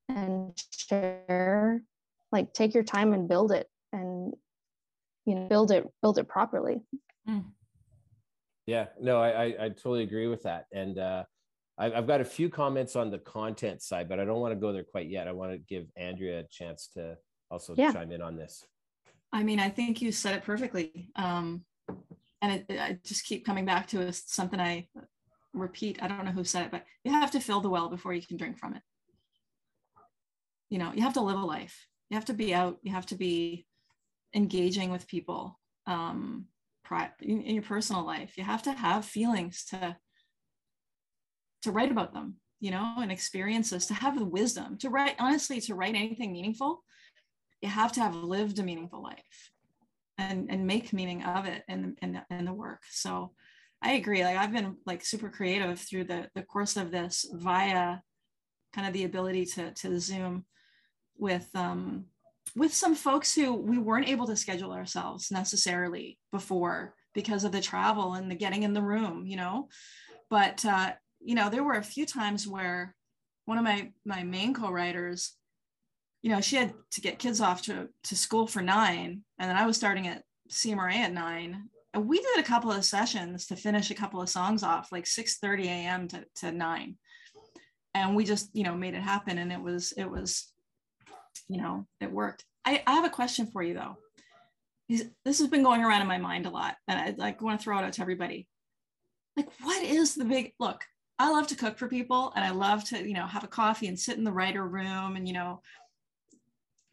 [0.07, 1.83] and share,
[2.31, 3.69] like take your time and build it.
[3.91, 4.33] And
[5.29, 6.81] you know build it build it properly
[7.29, 7.43] mm.
[8.65, 11.23] yeah no I, I, I totally agree with that and uh
[11.77, 14.59] I, i've got a few comments on the content side but i don't want to
[14.59, 17.15] go there quite yet i want to give andrea a chance to
[17.51, 17.91] also yeah.
[17.93, 18.65] chime in on this
[19.31, 21.63] i mean i think you said it perfectly um
[22.41, 24.88] and it, i just keep coming back to something i
[25.54, 28.13] repeat i don't know who said it but you have to fill the well before
[28.13, 28.82] you can drink from it.
[30.69, 31.88] You know you have to live a life.
[32.10, 32.78] You have to be out.
[32.84, 33.65] You have to be
[34.36, 36.45] engaging with people um,
[37.21, 38.38] in, in your personal life.
[38.38, 39.97] You have to have feelings to
[41.63, 45.60] to write about them you know and experiences to have the wisdom to write honestly
[45.62, 46.84] to write anything meaningful
[47.62, 49.52] you have to have lived a meaningful life
[50.19, 53.32] and and make meaning of it in in the, in the work so
[53.82, 57.97] i agree like i've been like super creative through the the course of this via
[58.73, 60.45] kind of the ability to to zoom
[61.17, 62.05] with um
[62.55, 67.62] with some folks who we weren't able to schedule ourselves necessarily before because of the
[67.62, 69.69] travel and the getting in the room, you know.
[70.29, 72.95] But uh, you know, there were a few times where
[73.45, 75.34] one of my my main co-writers,
[76.21, 79.58] you know, she had to get kids off to to school for nine, and then
[79.58, 81.69] I was starting at CMRRA at nine.
[81.93, 85.08] And we did a couple of sessions to finish a couple of songs off, like
[85.08, 86.08] 6 30 a.m.
[86.10, 86.95] to, to 9.
[87.95, 89.39] And we just, you know, made it happen.
[89.39, 90.53] And it was, it was
[91.49, 92.45] you know, it worked.
[92.63, 93.97] I, I have a question for you though.
[94.88, 97.63] This has been going around in my mind a lot, and I like want to
[97.63, 98.47] throw it out to everybody.
[99.38, 100.84] Like, what is the big look?
[101.19, 103.88] I love to cook for people, and I love to, you know, have a coffee
[103.88, 105.62] and sit in the writer room, and you know,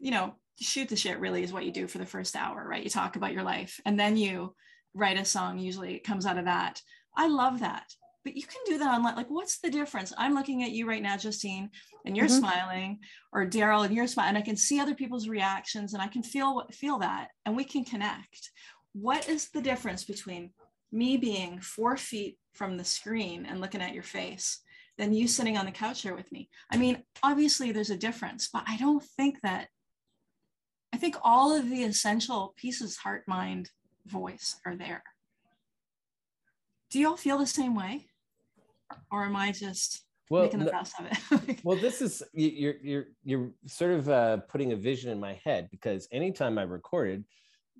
[0.06, 1.20] you know, shoot the shit.
[1.20, 2.84] Really, is what you do for the first hour, right?
[2.84, 4.54] You talk about your life, and then you
[4.94, 5.58] write a song.
[5.58, 6.80] Usually, it comes out of that.
[7.16, 7.84] I love that
[8.26, 9.14] but you can do that online.
[9.14, 10.12] Like, what's the difference?
[10.18, 11.70] I'm looking at you right now, Justine,
[12.04, 12.38] and you're mm-hmm.
[12.38, 12.98] smiling,
[13.32, 16.24] or Darryl, and you're smiling, and I can see other people's reactions, and I can
[16.24, 18.50] feel feel that, and we can connect.
[18.94, 20.50] What is the difference between
[20.90, 24.58] me being four feet from the screen and looking at your face
[24.98, 26.48] than you sitting on the couch here with me?
[26.68, 29.68] I mean, obviously there's a difference, but I don't think that.
[30.96, 33.70] I think all of the essential pieces, heart, mind,
[34.06, 35.02] voice, are there.
[36.88, 38.06] Do you all feel the same way?
[39.10, 41.60] or am I just well, making the best of it?
[41.64, 45.68] well, this is you're you're you're sort of uh, putting a vision in my head
[45.70, 47.24] because anytime I recorded,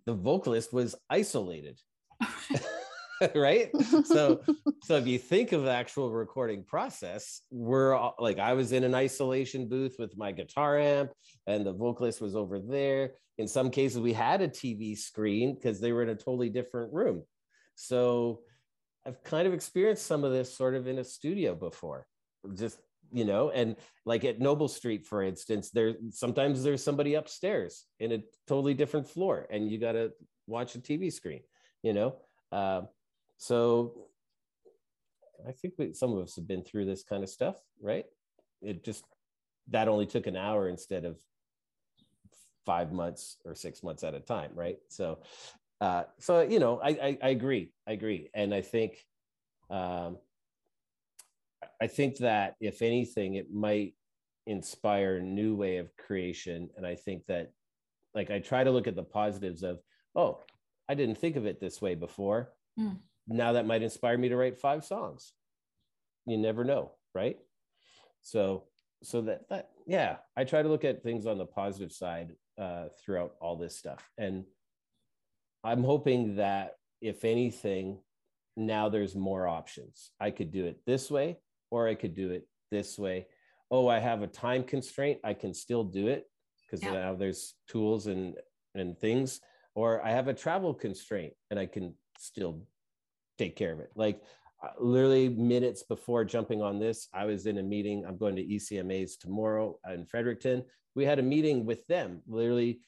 [0.05, 1.81] the vocalist was isolated.
[3.35, 3.71] right
[4.05, 4.41] so
[4.83, 8.85] so if you think of the actual recording process we're all, like i was in
[8.85, 11.11] an isolation booth with my guitar amp
[11.47, 15.81] and the vocalist was over there in some cases we had a tv screen because
[15.81, 17.23] they were in a totally different room
[17.75, 18.41] so
[19.07, 22.07] I've kind of experienced some of this sort of in a studio before.
[22.55, 22.79] Just
[23.13, 28.13] you know, and like at Noble Street, for instance, there sometimes there's somebody upstairs in
[28.13, 30.13] a totally different floor, and you got to
[30.49, 31.43] watch a TV screen.
[31.83, 32.17] You know,
[32.51, 32.83] uh,
[33.38, 34.09] so
[35.46, 38.07] I think we, some of us have been through this kind of stuff, right?
[38.62, 39.05] It just
[39.68, 41.18] that only took an hour instead of
[42.64, 44.79] five months or six months at a time, right?
[44.88, 45.18] So
[45.81, 49.05] uh, so you know, I, I, I agree, I agree, and I think,
[49.70, 50.16] um,
[51.81, 53.94] I think that if anything, it might
[54.46, 57.53] inspire a new way of creation, and I think that,
[58.14, 59.81] like, I try to look at the positives of,
[60.14, 60.40] oh,
[60.88, 62.53] I didn't think of it this way before.
[62.79, 62.96] Mm.
[63.29, 65.33] Now that might inspire me to write five songs.
[66.27, 67.39] You never know, right?
[68.23, 68.65] So,
[69.03, 72.87] so that that yeah, I try to look at things on the positive side uh,
[73.05, 74.45] throughout all this stuff, and
[75.62, 77.99] I'm hoping that if anything,
[78.57, 80.11] now there's more options.
[80.19, 81.39] I could do it this way,
[81.71, 83.27] or I could do it this way.
[83.71, 85.19] Oh, I have a time constraint.
[85.25, 86.25] I can still do it
[86.62, 86.93] because yeah.
[86.93, 88.35] now there's tools and
[88.75, 89.41] and things.
[89.75, 92.62] Or I have a travel constraint and I can still
[93.38, 93.90] take care of it.
[93.94, 94.20] Like
[94.62, 98.05] uh, literally minutes before jumping on this, I was in a meeting.
[98.07, 100.64] I'm going to ECMAs tomorrow in Fredericton.
[100.94, 102.81] We had a meeting with them literally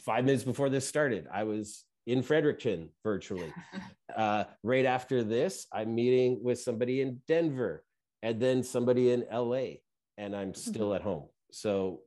[0.00, 3.52] five minutes before this started, I was in Fredericton virtually.
[4.16, 7.84] uh, right after this, I'm meeting with somebody in Denver
[8.22, 9.78] and then somebody in LA,
[10.16, 10.96] and I'm still mm-hmm.
[10.96, 11.24] at home.
[11.50, 12.00] So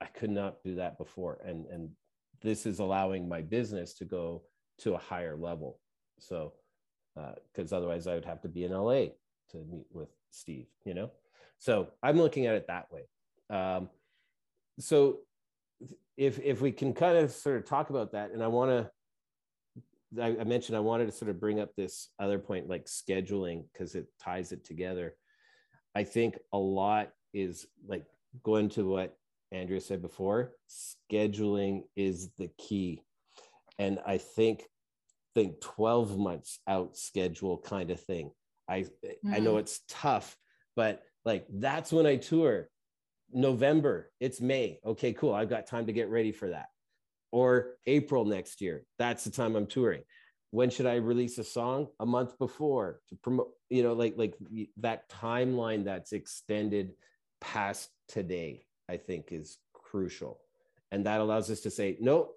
[0.00, 1.38] I could not do that before.
[1.44, 1.90] And, and
[2.42, 4.42] this is allowing my business to go
[4.78, 5.78] to a higher level.
[6.18, 6.52] So,
[7.14, 9.06] because uh, otherwise I would have to be in LA
[9.50, 11.10] to meet with Steve, you know?
[11.58, 13.02] So I'm looking at it that way.
[13.50, 13.88] Um,
[14.78, 15.20] so
[16.16, 18.90] if if we can kind of sort of talk about that, and I want to.
[20.22, 23.64] I, I mentioned I wanted to sort of bring up this other point, like scheduling,
[23.72, 25.14] because it ties it together.
[25.94, 28.04] I think a lot is like
[28.42, 29.16] going to what
[29.52, 30.52] Andrea said before.
[30.70, 33.02] Scheduling is the key,
[33.78, 34.64] and I think
[35.36, 38.30] think 12 months out schedule kind of thing.
[38.68, 39.34] I mm.
[39.34, 39.58] I know hmm.
[39.58, 40.36] it's tough,
[40.74, 42.68] but like that's when I tour.
[43.32, 44.78] November, it's May.
[44.84, 45.34] Okay, cool.
[45.34, 46.66] I've got time to get ready for that.
[47.32, 48.84] Or April next year.
[48.98, 50.02] That's the time I'm touring.
[50.52, 51.88] When should I release a song?
[52.00, 54.34] A month before to promote, you know, like like
[54.78, 56.92] that timeline that's extended
[57.42, 60.40] past today, I think is crucial.
[60.92, 62.30] And that allows us to say, no,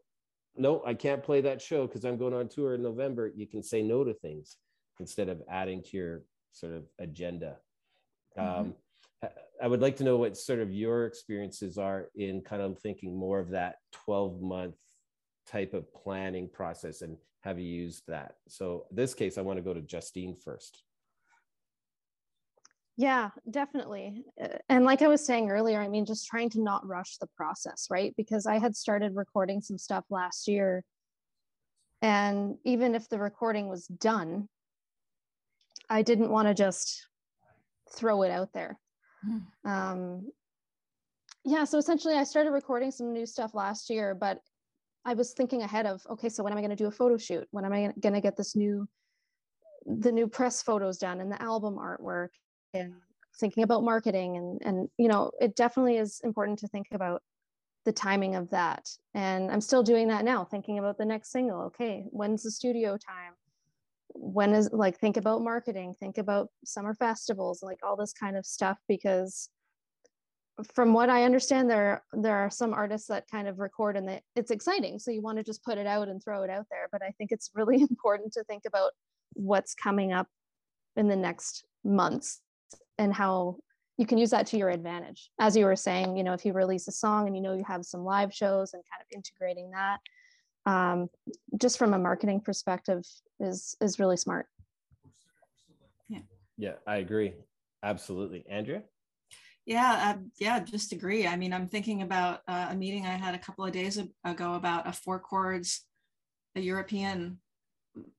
[0.56, 3.32] no, I can't play that show because I'm going on tour in November.
[3.36, 4.58] You can say no to things
[5.00, 7.58] instead of adding to your sort of agenda.
[8.38, 8.60] Mm-hmm.
[8.62, 8.74] Um,
[9.62, 13.16] I would like to know what sort of your experiences are in kind of thinking
[13.16, 14.76] more of that 12 month
[15.48, 18.36] type of planning process and have you used that?
[18.48, 20.84] So this case, I want to go to Justine first.
[23.00, 24.26] Yeah, definitely.
[24.44, 27.28] Uh, and like I was saying earlier, I mean, just trying to not rush the
[27.28, 28.14] process, right?
[28.18, 30.84] Because I had started recording some stuff last year.
[32.02, 34.50] And even if the recording was done,
[35.90, 37.08] I didn't want to just
[37.96, 38.78] throw it out there.
[39.26, 39.46] Mm.
[39.64, 40.32] Um,
[41.46, 44.40] yeah, so essentially, I started recording some new stuff last year, but
[45.06, 47.16] I was thinking ahead of okay, so when am I going to do a photo
[47.16, 47.48] shoot?
[47.52, 48.90] When am I going to get this new,
[49.86, 52.32] the new press photos done and the album artwork?
[52.74, 52.94] And
[53.40, 57.22] thinking about marketing and and you know it definitely is important to think about
[57.86, 58.90] the timing of that.
[59.14, 61.62] And i'm still doing that now thinking about the next single.
[61.64, 63.34] Okay when's the studio time?
[64.14, 68.46] When is like think about marketing think about summer festivals like all this kind of
[68.46, 69.50] stuff because
[70.74, 74.24] from what i understand there there are some artists that kind of record and that
[74.36, 76.90] it's exciting so you want to just put it out and throw it out there.
[76.92, 78.92] But i think it's really important to think about
[79.34, 80.28] what's coming up
[80.98, 82.42] in the next months
[83.00, 83.58] and how
[83.98, 85.32] you can use that to your advantage.
[85.40, 87.64] As you were saying, you know, if you release a song and you know you
[87.66, 90.00] have some live shows and kind of integrating that,
[90.66, 91.10] um,
[91.58, 93.04] just from a marketing perspective,
[93.40, 94.46] is is really smart.
[96.08, 96.20] Yeah.
[96.58, 97.34] Yeah, I agree.
[97.82, 98.84] Absolutely, Andrea.
[99.66, 101.28] Yeah, uh, yeah, just agree.
[101.28, 104.54] I mean, I'm thinking about uh, a meeting I had a couple of days ago
[104.54, 105.86] about a four chords,
[106.56, 107.40] a European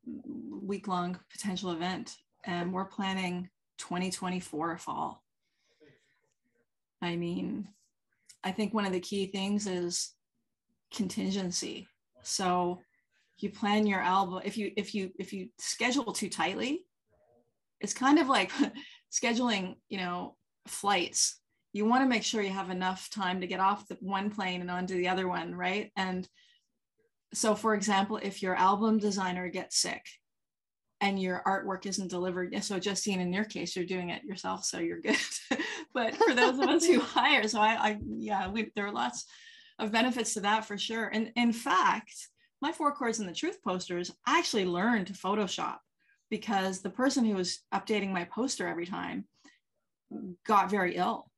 [0.07, 3.49] week long potential event, and we're planning
[3.81, 5.23] 2024 fall.
[7.03, 7.69] I mean,
[8.45, 10.13] I think one of the key things is
[10.95, 11.89] contingency.
[12.23, 12.81] So
[13.39, 16.85] you plan your album if you if you if you schedule too tightly,
[17.81, 18.53] it's kind of like
[19.13, 21.41] scheduling, you know, flights.
[21.73, 24.61] You want to make sure you have enough time to get off the one plane
[24.61, 25.91] and onto the other one, right?
[25.97, 26.29] And
[27.33, 30.05] so for example, if your album designer gets sick
[31.01, 32.63] and your artwork isn't delivered.
[32.63, 35.17] So Justine, in your case, you're doing it yourself, so you're good.
[35.95, 39.25] but for those of us who hire, so I, I yeah, we, there are lots
[39.79, 41.07] of benefits to that for sure.
[41.07, 42.15] And in fact,
[42.61, 45.79] my four chords and the truth posters I actually learned to Photoshop
[46.29, 49.25] because the person who was updating my poster every time
[50.47, 51.31] got very ill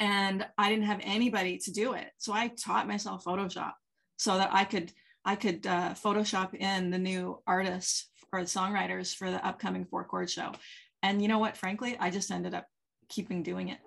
[0.00, 2.08] and I didn't have anybody to do it.
[2.18, 3.72] So I taught myself Photoshop
[4.16, 4.92] so that I could
[5.24, 10.04] I could uh, Photoshop in the new artists or the songwriters for the upcoming four
[10.04, 10.52] chord show.
[11.02, 11.56] And you know what?
[11.56, 12.66] Frankly, I just ended up
[13.08, 13.78] keeping doing it.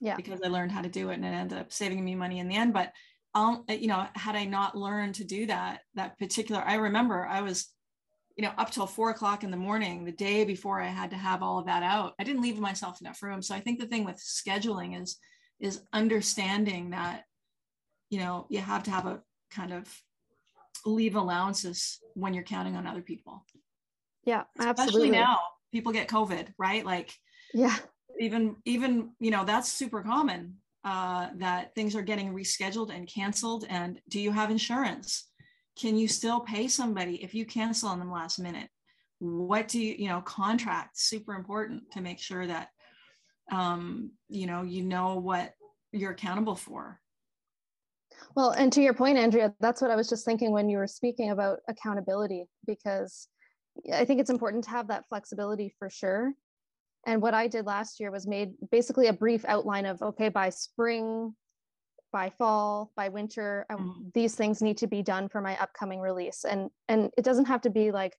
[0.00, 0.16] Yeah.
[0.16, 2.48] Because I learned how to do it and it ended up saving me money in
[2.48, 2.72] the end.
[2.72, 2.92] But
[3.34, 7.40] um, you know, had I not learned to do that, that particular, I remember I
[7.40, 7.68] was,
[8.36, 11.16] you know, up till four o'clock in the morning, the day before I had to
[11.16, 12.14] have all of that out.
[12.18, 13.40] I didn't leave myself enough room.
[13.42, 15.18] So I think the thing with scheduling is
[15.60, 17.24] is understanding that,
[18.10, 19.88] you know, you have to have a kind of
[20.84, 23.44] leave allowances when you're counting on other people.
[24.24, 25.08] Yeah, absolutely.
[25.08, 25.38] Especially now,
[25.72, 26.84] people get COVID, right?
[26.84, 27.14] Like,
[27.54, 27.76] yeah,
[28.20, 33.64] even even you know that's super common uh, that things are getting rescheduled and canceled.
[33.68, 35.28] And do you have insurance?
[35.78, 38.68] Can you still pay somebody if you cancel on them last minute?
[39.18, 40.20] What do you you know?
[40.20, 42.68] Contracts super important to make sure that
[43.50, 45.52] um, you know you know what
[45.92, 47.00] you're accountable for
[48.34, 50.86] well, and to your point, Andrea, that's what I was just thinking when you were
[50.86, 53.28] speaking about accountability, because
[53.92, 56.32] I think it's important to have that flexibility for sure.
[57.06, 60.50] And what I did last year was made basically a brief outline of okay, by
[60.50, 61.34] spring,
[62.12, 64.08] by fall, by winter, mm-hmm.
[64.14, 66.44] these things need to be done for my upcoming release.
[66.44, 68.16] And and it doesn't have to be like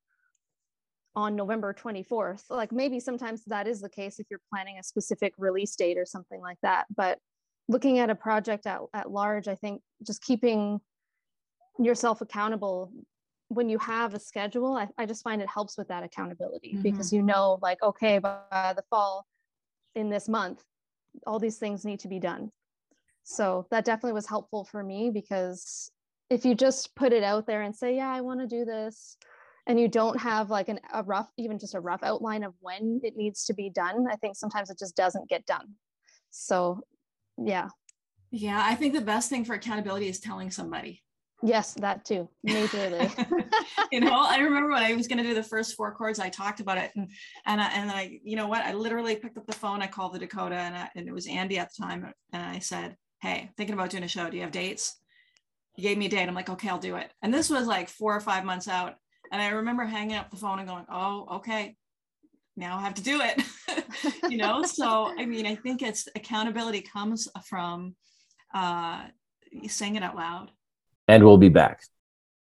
[1.16, 2.44] on November 24th.
[2.50, 6.06] Like maybe sometimes that is the case if you're planning a specific release date or
[6.06, 6.86] something like that.
[6.94, 7.20] But
[7.68, 10.82] looking at a project at, at large, I think just keeping
[11.80, 12.92] yourself accountable
[13.56, 16.82] when you have a schedule, I, I just find it helps with that accountability mm-hmm.
[16.82, 19.26] because you know, like, okay, by the fall
[19.96, 20.64] in this month,
[21.28, 22.52] all these things need to be done.
[23.24, 25.92] So that definitely was helpful for me because
[26.30, 29.18] if you just put it out there and say, yeah, I want to do this,
[29.66, 33.00] and you don't have like an, a rough, even just a rough outline of when
[33.04, 35.76] it needs to be done, I think sometimes it just doesn't get done.
[36.32, 36.82] So,
[37.38, 37.70] yeah.
[38.32, 41.02] Yeah, I think the best thing for accountability is telling somebody.
[41.46, 43.12] Yes, that too, majorly.
[43.92, 46.30] you know, I remember when I was going to do the first four chords, I
[46.30, 47.12] talked about it, and
[47.46, 50.14] and I, and I, you know what, I literally picked up the phone, I called
[50.14, 53.52] the Dakota, and I, and it was Andy at the time, and I said, "Hey,
[53.58, 54.30] thinking about doing a show.
[54.30, 54.96] Do you have dates?"
[55.74, 56.30] He gave me a date.
[56.30, 58.96] I'm like, "Okay, I'll do it." And this was like four or five months out,
[59.30, 61.76] and I remember hanging up the phone and going, "Oh, okay,
[62.56, 63.42] now I have to do it."
[64.32, 67.96] you know, so I mean, I think it's accountability comes from
[68.54, 69.08] uh,
[69.68, 70.52] saying it out loud
[71.08, 71.84] and we'll be back.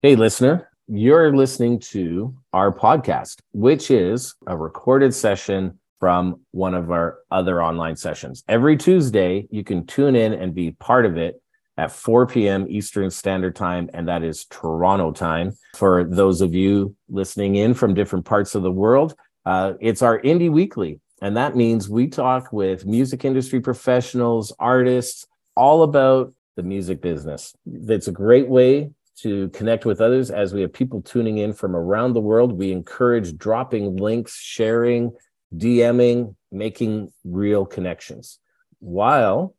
[0.02, 6.90] Hey, listener, you're listening to our podcast, which is a recorded session from one of
[6.90, 8.44] our other online sessions.
[8.48, 11.40] Every Tuesday, you can tune in and be part of it
[11.76, 12.66] at 4 p.m.
[12.68, 15.52] Eastern Standard Time, and that is Toronto time.
[15.74, 20.20] For those of you listening in from different parts of the world, uh, it's our
[20.20, 25.26] Indie Weekly, and that means we talk with music industry professionals, artists,
[25.56, 27.54] all about the music business.
[27.66, 31.76] It's a great way to connect with others as we have people tuning in from
[31.76, 32.52] around the world.
[32.52, 35.12] We encourage dropping links, sharing,
[35.54, 38.38] DMing, making real connections
[38.80, 39.54] while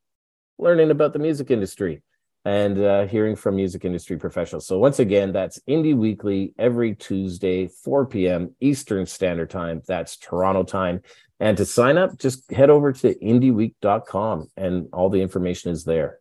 [0.57, 2.01] learning about the music industry
[2.43, 4.67] and uh, hearing from music industry professionals.
[4.67, 8.55] So, once again, that's Indie Weekly every Tuesday, 4 p.m.
[8.59, 9.81] Eastern Standard Time.
[9.87, 11.01] That's Toronto time.
[11.39, 16.19] And to sign up, just head over to indieweek.com and all the information is there.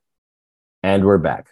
[0.85, 1.49] And we're back.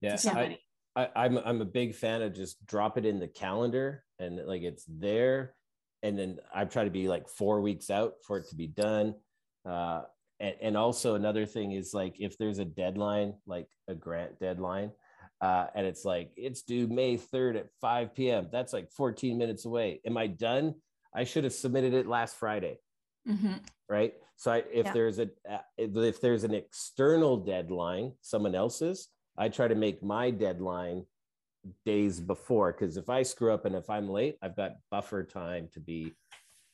[0.00, 0.58] Yeah, I,
[0.96, 4.62] I, I'm I'm a big fan of just drop it in the calendar and like
[4.62, 5.54] it's there,
[6.02, 9.14] and then I try to be like four weeks out for it to be done.
[9.64, 10.02] Uh,
[10.40, 14.90] and, and also another thing is like if there's a deadline, like a grant deadline,
[15.40, 18.48] uh, and it's like it's due May 3rd at 5 p.m.
[18.50, 20.00] That's like 14 minutes away.
[20.04, 20.74] Am I done?
[21.14, 22.80] I should have submitted it last Friday.
[23.28, 23.54] Mm-hmm.
[23.88, 24.14] Right.
[24.36, 24.92] So I, if yeah.
[24.92, 25.28] there's a
[25.76, 31.04] if there's an external deadline, someone else's, I try to make my deadline
[31.86, 35.68] days before because if I screw up and if I'm late, I've got buffer time
[35.74, 36.12] to be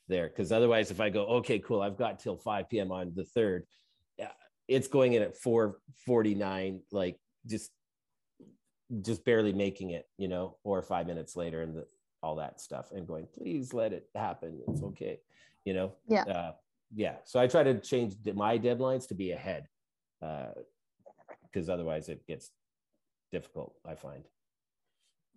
[0.09, 0.29] there.
[0.29, 2.91] Because otherwise, if I go, okay, cool, I've got till 5 p.m.
[2.91, 3.67] on the third,
[4.69, 7.71] it's going in at 4:49, like just
[9.03, 11.87] just barely making it, you know, or five minutes later and the,
[12.23, 14.61] all that stuff, and going, please let it happen.
[14.69, 15.21] It's okay,
[15.69, 15.93] you know.
[16.09, 16.23] Yeah.
[16.23, 16.53] Uh,
[16.95, 19.67] yeah so i try to change my deadlines to be ahead
[20.21, 22.51] because uh, otherwise it gets
[23.31, 24.25] difficult i find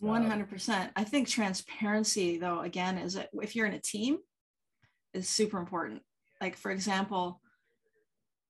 [0.01, 4.17] 100% um, i think transparency though again is that if you're in a team
[5.13, 6.01] is super important
[6.39, 7.41] like for example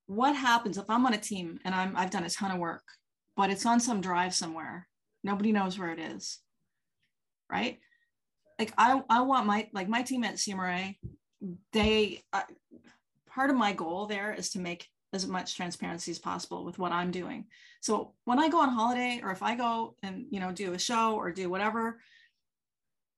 [0.05, 2.83] what happens if i'm on a team and i'm i've done a ton of work
[3.35, 4.87] but it's on some drive somewhere
[5.23, 6.39] nobody knows where it is
[7.51, 7.79] right
[8.59, 10.95] like i i want my like my team at cmrra
[11.71, 12.21] they
[13.27, 16.91] part of my goal there is to make as much transparency as possible with what
[16.91, 17.45] I'm doing.
[17.81, 20.79] So when I go on holiday or if I go and you know do a
[20.79, 21.99] show or do whatever,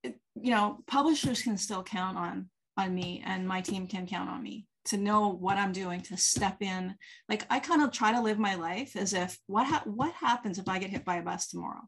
[0.04, 4.30] it, you know, publishers can still count on on me and my team can count
[4.30, 6.96] on me to know what I'm doing to step in.
[7.30, 10.58] Like I kind of try to live my life as if what ha- what happens
[10.60, 11.82] if I get hit by a bus tomorrow?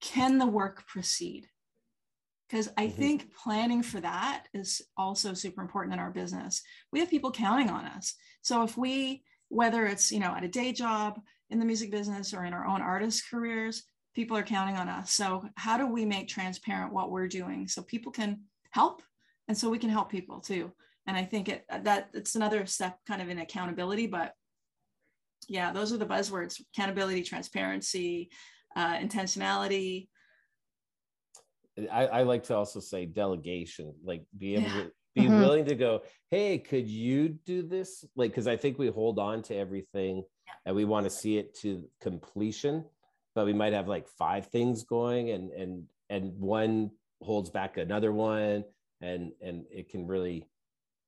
[0.00, 1.48] Can the work proceed?
[2.48, 2.96] Because I mm-hmm.
[2.96, 6.62] think planning for that is also super important in our business.
[6.92, 8.14] We have people counting on us.
[8.42, 11.20] So if we, whether it's you know at a day job
[11.50, 13.84] in the music business or in our own artist careers,
[14.14, 15.12] people are counting on us.
[15.12, 19.02] So how do we make transparent what we're doing so people can help,
[19.46, 20.72] and so we can help people too.
[21.06, 24.32] And I think it that it's another step kind of in accountability, but
[25.48, 28.30] yeah, those are the buzzwords: accountability, transparency,
[28.76, 30.08] uh, intentionality
[31.90, 34.74] I, I, like to also say delegation, like be able yeah.
[34.74, 35.40] to be mm-hmm.
[35.40, 38.04] willing to go, hey, could you do this?
[38.16, 40.52] Like, because I think we hold on to everything yeah.
[40.66, 42.84] and we want to see it to completion,
[43.34, 48.12] but we might have like five things going and and and one holds back another
[48.12, 48.64] one
[49.00, 50.46] and and it can really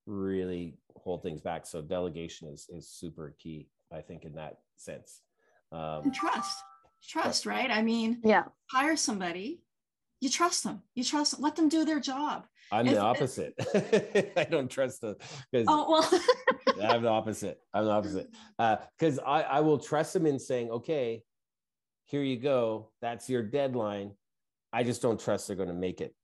[0.05, 1.65] really hold things back.
[1.65, 5.21] So delegation is is super key, I think, in that sense.
[5.71, 6.57] Um, and trust,
[7.07, 7.71] trust, right?
[7.71, 9.61] I mean, yeah, hire somebody
[10.21, 10.81] you trust them.
[10.95, 12.45] You trust let them do their job.
[12.71, 13.53] I'm if, the opposite.
[14.37, 15.15] I don't trust them
[15.51, 16.21] because oh well.
[16.89, 17.59] I'm the opposite.
[17.73, 18.29] I'm the opposite.
[18.57, 21.23] Because uh, I, I will trust them in saying, okay,
[22.05, 22.91] here you go.
[23.01, 24.11] That's your deadline.
[24.71, 26.15] I just don't trust they're going to make it.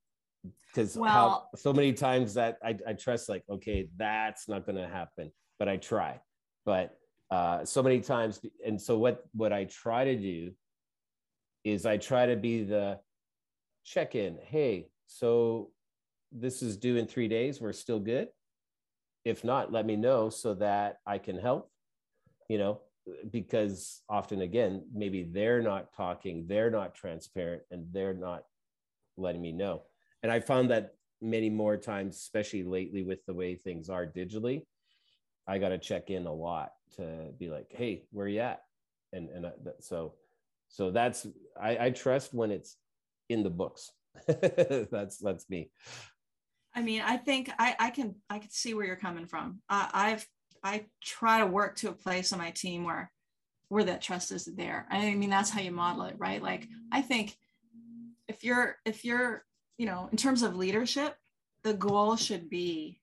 [0.72, 4.88] Because well, so many times that I, I trust like, okay, that's not going to
[4.88, 6.20] happen, but I try.
[6.64, 6.96] But
[7.30, 10.52] uh, so many times, and so what what I try to do
[11.64, 12.98] is I try to be the
[13.88, 14.38] check in.
[14.42, 15.70] Hey, so
[16.30, 17.60] this is due in three days.
[17.60, 18.28] We're still good.
[19.24, 21.70] If not, let me know so that I can help.
[22.48, 22.80] You know,
[23.30, 28.44] because often again, maybe they're not talking, they're not transparent, and they're not
[29.16, 29.82] letting me know.
[30.22, 34.62] And I found that many more times, especially lately with the way things are digitally,
[35.46, 38.62] I got to check in a lot to be like, hey, where you at?
[39.12, 40.14] And and uh, so
[40.68, 41.26] so that's
[41.60, 42.76] I, I trust when it's
[43.28, 43.90] in the books.
[44.26, 45.70] that's that's me.
[46.74, 49.60] I mean, I think I, I can I can see where you're coming from.
[49.68, 50.26] I've
[50.62, 53.10] I try to work to a place on my team where
[53.68, 54.86] where that trust is there.
[54.90, 56.42] I mean, that's how you model it, right?
[56.42, 57.36] Like I think
[58.26, 59.44] if you're if you're
[59.76, 61.14] you know in terms of leadership,
[61.64, 63.00] the goal should be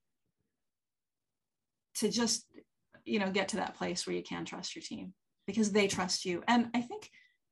[1.96, 2.46] to just
[3.06, 5.14] you know get to that place where you can trust your team
[5.48, 7.10] because they trust you and i think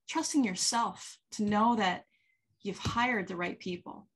[0.09, 2.03] trusting yourself to know that
[2.63, 4.07] you've hired the right people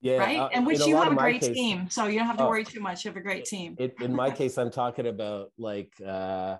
[0.00, 2.36] yeah right uh, and which you have a great case, team so you don't have
[2.36, 4.70] to uh, worry too much you have a great team it, in my case i'm
[4.70, 6.56] talking about like uh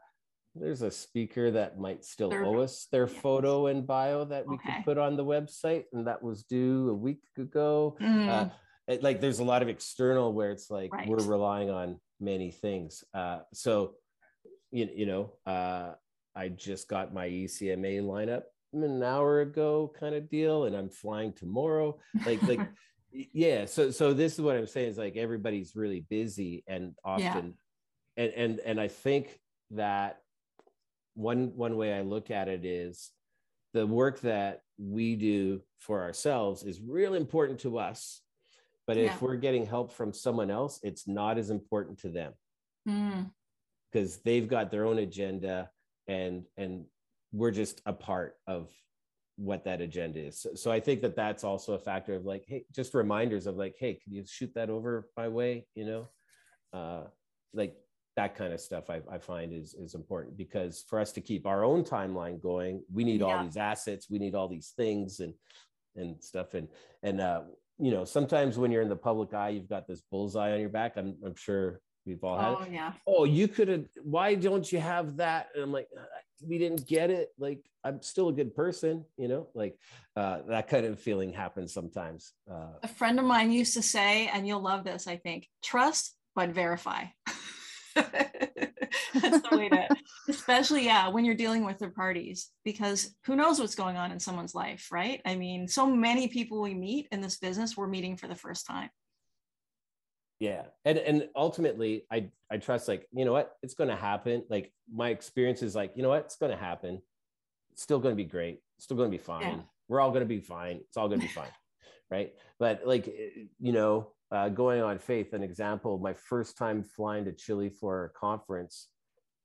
[0.59, 3.21] there's a speaker that might still owe us their yeah.
[3.21, 4.77] photo and bio that we okay.
[4.77, 8.29] could put on the website and that was due a week ago mm.
[8.29, 8.49] uh,
[8.89, 11.09] it, like there's a lot of external where it's like right.
[11.09, 13.05] we're relying on many things.
[13.13, 13.95] Uh, so,
[14.71, 15.93] you, you know, uh,
[16.35, 18.43] I just got my ECMA lineup
[18.85, 21.99] an hour ago, kind of deal, and I'm flying tomorrow.
[22.25, 22.61] Like, like,
[23.33, 23.67] yeah.
[23.67, 27.55] So, so this is what I'm saying is like everybody's really busy and often,
[28.17, 28.25] yeah.
[28.25, 29.39] and and and I think
[29.73, 30.19] that
[31.15, 33.11] one one way I look at it is
[33.73, 38.21] the work that we do for ourselves is real important to us
[38.87, 39.05] but yeah.
[39.05, 42.33] if we're getting help from someone else, it's not as important to them
[43.93, 44.23] because mm.
[44.25, 45.71] they've got their own agenda
[46.07, 46.85] and and
[47.37, 48.71] we're just a part of
[49.37, 50.41] what that agenda is.
[50.41, 53.57] So, so, I think that that's also a factor of like, hey, just reminders of
[53.57, 55.67] like, hey, can you shoot that over my way?
[55.75, 56.09] You know,
[56.73, 57.05] uh,
[57.53, 57.77] like
[58.17, 61.47] that kind of stuff I, I find is is important because for us to keep
[61.47, 63.27] our own timeline going, we need yeah.
[63.27, 65.35] all these assets, we need all these things and
[65.97, 66.55] and stuff.
[66.55, 66.69] And
[67.03, 67.43] and uh,
[67.79, 70.71] you know, sometimes when you're in the public eye, you've got this bullseye on your
[70.71, 70.97] back.
[70.97, 72.49] I'm, I'm sure we've all had.
[72.49, 72.73] Oh, it.
[72.73, 72.93] yeah.
[73.07, 73.85] Oh, you could have.
[74.03, 75.49] Why don't you have that?
[75.55, 76.03] And I'm like, uh,
[76.47, 77.31] we didn't get it.
[77.39, 79.49] Like, I'm still a good person, you know.
[79.55, 79.79] Like,
[80.17, 82.33] uh, that kind of feeling happens sometimes.
[82.51, 86.17] Uh, a friend of mine used to say, and you'll love this, I think, trust
[86.37, 87.05] but verify.
[87.95, 89.89] That's the way to,
[90.29, 94.21] especially yeah, when you're dealing with third parties, because who knows what's going on in
[94.21, 95.23] someone's life, right?
[95.25, 98.67] I mean, so many people we meet in this business, we're meeting for the first
[98.67, 98.91] time.
[100.39, 104.45] Yeah, and and ultimately, I I trust like you know what, it's going to happen.
[104.51, 107.01] Like my experience is like you know what, it's going to happen.
[107.73, 108.61] It's still going to be great.
[108.77, 109.43] It's still going to be fine.
[109.43, 109.61] Yeah.
[109.89, 110.77] We're all going to be fine.
[110.77, 111.51] It's all going to be fine,
[112.11, 112.35] right?
[112.59, 113.07] But like
[113.59, 118.05] you know, uh, going on faith, an example, my first time flying to Chile for
[118.05, 118.89] a conference,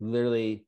[0.01, 0.67] literally,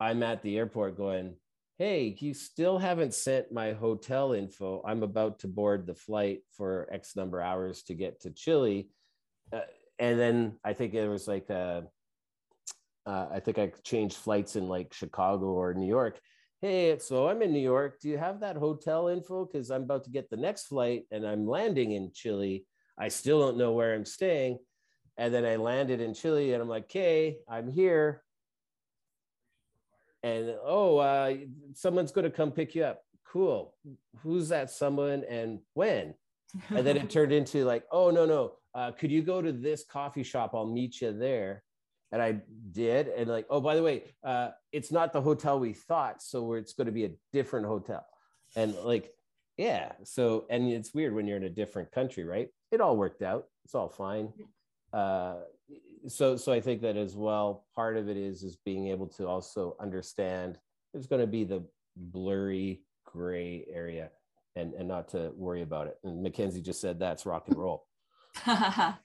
[0.00, 1.34] I'm at the airport going,
[1.78, 4.82] Hey, you still haven't sent my hotel info.
[4.86, 8.88] I'm about to board the flight for X number of hours to get to Chile.
[9.52, 9.60] Uh,
[9.98, 11.82] and then I think it was like, uh,
[13.06, 16.18] uh, I think I changed flights in like Chicago or New York.
[16.60, 18.00] Hey, so I'm in New York.
[18.00, 19.44] Do you have that hotel info?
[19.44, 22.64] Because I'm about to get the next flight and I'm landing in Chile
[22.98, 24.58] I still don't know where I'm staying.
[25.16, 28.22] And then I landed in Chile and I'm like, okay, I'm here.
[30.22, 31.34] And oh, uh,
[31.74, 33.02] someone's going to come pick you up.
[33.26, 33.74] Cool.
[34.22, 36.14] Who's that someone and when?
[36.70, 38.52] and then it turned into like, oh, no, no.
[38.74, 40.52] Uh, could you go to this coffee shop?
[40.54, 41.62] I'll meet you there.
[42.12, 42.40] And I
[42.72, 43.08] did.
[43.08, 46.22] And like, oh, by the way, uh, it's not the hotel we thought.
[46.22, 48.04] So it's going to be a different hotel.
[48.56, 49.10] And like,
[49.56, 49.92] yeah.
[50.04, 52.48] So, and it's weird when you're in a different country, right?
[52.74, 53.46] it all worked out.
[53.64, 54.32] It's all fine.
[54.92, 55.36] Uh,
[56.08, 59.26] so, so I think that as well, part of it is is being able to
[59.26, 60.58] also understand
[60.92, 61.64] there's going to be the
[61.96, 64.10] blurry gray area,
[64.56, 65.98] and and not to worry about it.
[66.04, 67.86] And Mackenzie just said that's rock and roll.
[68.46, 68.98] that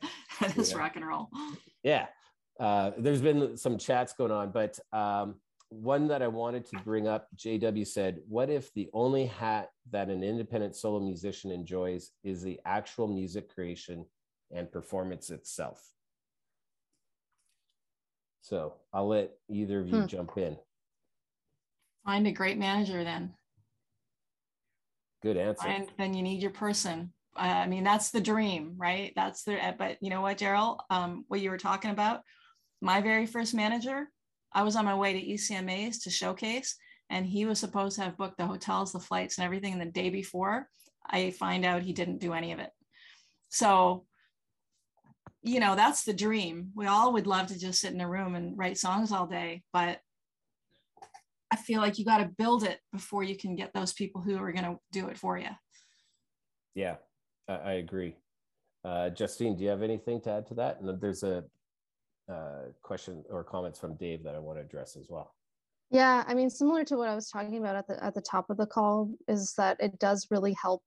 [0.55, 0.77] is yeah.
[0.77, 1.29] rock and roll.
[1.83, 2.07] Yeah.
[2.59, 5.35] Uh, there's been some chats going on, but um,
[5.69, 10.09] one that I wanted to bring up, JW said, What if the only hat that
[10.09, 14.05] an independent solo musician enjoys is the actual music creation
[14.51, 15.81] and performance itself?
[18.41, 20.07] So I'll let either of you hmm.
[20.07, 20.57] jump in.
[22.03, 23.35] Find a great manager then.
[25.21, 25.67] Good answer.
[25.67, 27.13] And then you need your person.
[27.35, 29.13] I mean, that's the dream, right?
[29.15, 32.21] That's the, but you know what, Darryl, um, what you were talking about,
[32.81, 34.07] my very first manager,
[34.53, 36.75] I was on my way to ECMAs to showcase,
[37.09, 39.73] and he was supposed to have booked the hotels, the flights, and everything.
[39.73, 40.67] And the day before,
[41.05, 42.71] I find out he didn't do any of it.
[43.49, 44.05] So,
[45.41, 46.71] you know, that's the dream.
[46.75, 49.63] We all would love to just sit in a room and write songs all day,
[49.71, 49.99] but
[51.51, 54.37] I feel like you got to build it before you can get those people who
[54.37, 55.49] are going to do it for you.
[56.75, 56.97] Yeah,
[57.49, 58.15] I, I agree.
[58.85, 60.79] Uh, Justine, do you have anything to add to that?
[60.79, 61.43] And there's a
[62.31, 65.33] uh, question or comments from Dave that I want to address as well.
[65.91, 68.51] Yeah, I mean, similar to what I was talking about at the at the top
[68.51, 70.83] of the call, is that it does really help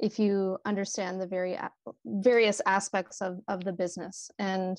[0.00, 1.56] if you understand the very
[2.04, 4.30] various aspects of of the business.
[4.40, 4.76] And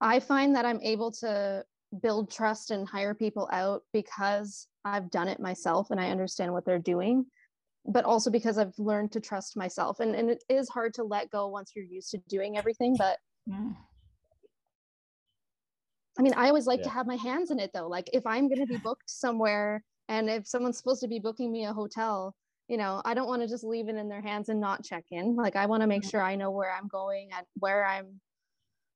[0.00, 1.64] I find that I'm able to
[2.00, 6.64] build trust and hire people out because I've done it myself and I understand what
[6.64, 7.26] they're doing,
[7.86, 10.00] but also because I've learned to trust myself.
[10.00, 13.18] And and it is hard to let go once you're used to doing everything, but.
[13.48, 13.74] Mm
[16.18, 16.84] I mean, I always like yeah.
[16.84, 17.88] to have my hands in it though.
[17.88, 21.50] Like if I'm going to be booked somewhere and if someone's supposed to be booking
[21.50, 22.34] me a hotel,
[22.68, 25.04] you know, I don't want to just leave it in their hands and not check
[25.10, 25.36] in.
[25.36, 28.20] Like I want to make sure I know where I'm going and where I'm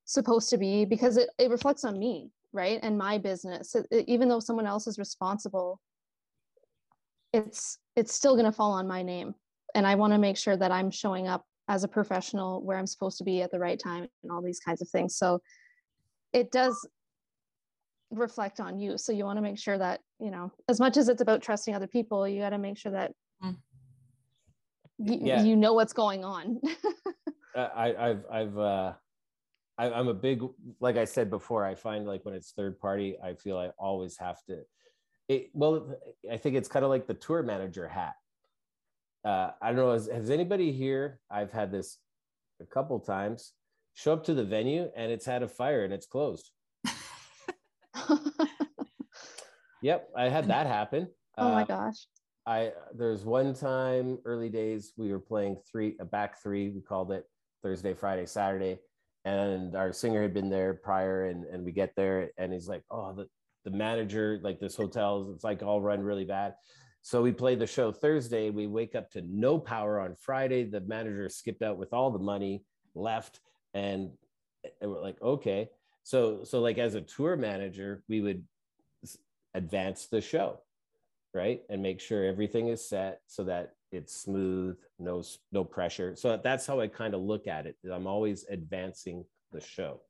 [0.04, 2.78] supposed to be because it, it reflects on me, right?
[2.82, 3.74] And my business.
[3.74, 5.80] It, even though someone else is responsible,
[7.36, 9.34] it's it's still going to fall on my name.
[9.74, 12.86] And I want to make sure that I'm showing up as a professional where I'm
[12.86, 15.16] supposed to be at the right time and all these kinds of things.
[15.16, 15.40] So
[16.32, 16.86] it does
[18.10, 21.08] reflect on you so you want to make sure that you know as much as
[21.08, 23.12] it's about trusting other people you got to make sure that
[23.42, 23.56] mm.
[24.98, 25.42] y- yeah.
[25.42, 26.60] you know what's going on
[27.56, 28.92] I, i've i've uh
[29.76, 30.40] I, i'm a big
[30.78, 34.16] like i said before i find like when it's third party i feel i always
[34.18, 34.60] have to
[35.28, 35.94] it, well
[36.30, 38.14] i think it's kind of like the tour manager hat
[39.24, 41.98] uh, i don't know has, has anybody here i've had this
[42.60, 43.52] a couple times
[43.94, 46.50] show up to the venue and it's had a fire and it's closed
[49.82, 51.08] yep, I had that happen.
[51.38, 52.06] Oh my uh, gosh.
[52.46, 57.12] I there's one time early days we were playing three a back three we called
[57.12, 57.24] it
[57.62, 58.78] Thursday Friday Saturday
[59.26, 62.84] and our singer had been there prior and and we get there and he's like
[62.90, 63.26] oh the
[63.66, 66.54] the manager like this hotel it's like all run really bad.
[67.02, 70.80] So we play the show Thursday we wake up to no power on Friday the
[70.80, 72.62] manager skipped out with all the money
[72.94, 73.40] left
[73.74, 74.10] and,
[74.80, 75.68] and we're like okay.
[76.04, 78.44] So so like as a tour manager we would
[79.52, 80.60] advance the show
[81.34, 81.60] right?
[81.68, 86.14] And make sure everything is set so that it's smooth no no pressure.
[86.14, 90.00] So that's how i kind of look at it i'm always advancing the show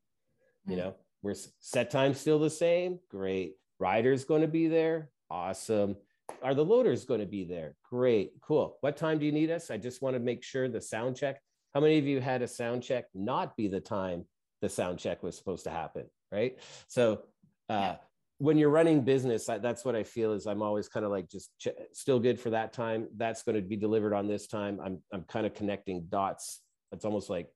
[0.67, 0.81] you hmm.
[0.81, 0.95] know
[1.27, 3.01] we're set time still the same.
[3.11, 3.57] Great.
[3.79, 5.11] Rider's going to be there.
[5.31, 5.97] Awesome.
[6.43, 7.77] Are the loaders going to be there?
[7.91, 8.33] Great.
[8.41, 8.79] Cool.
[8.81, 9.71] What time do you need us?
[9.71, 11.41] I just want to make sure the sound check.
[11.75, 14.25] How many of you had a sound check not be the time
[14.63, 16.59] the sound check was supposed to happen right?
[16.89, 17.23] So
[17.69, 17.95] uh,
[18.39, 21.27] when you're running business I, that's what i feel is i'm always kind of like
[21.31, 23.09] just ch- still good for that time.
[23.17, 24.79] That's going to be delivered on this time.
[24.85, 26.61] I'm, I'm kind of connecting dots.
[26.93, 27.49] It's almost like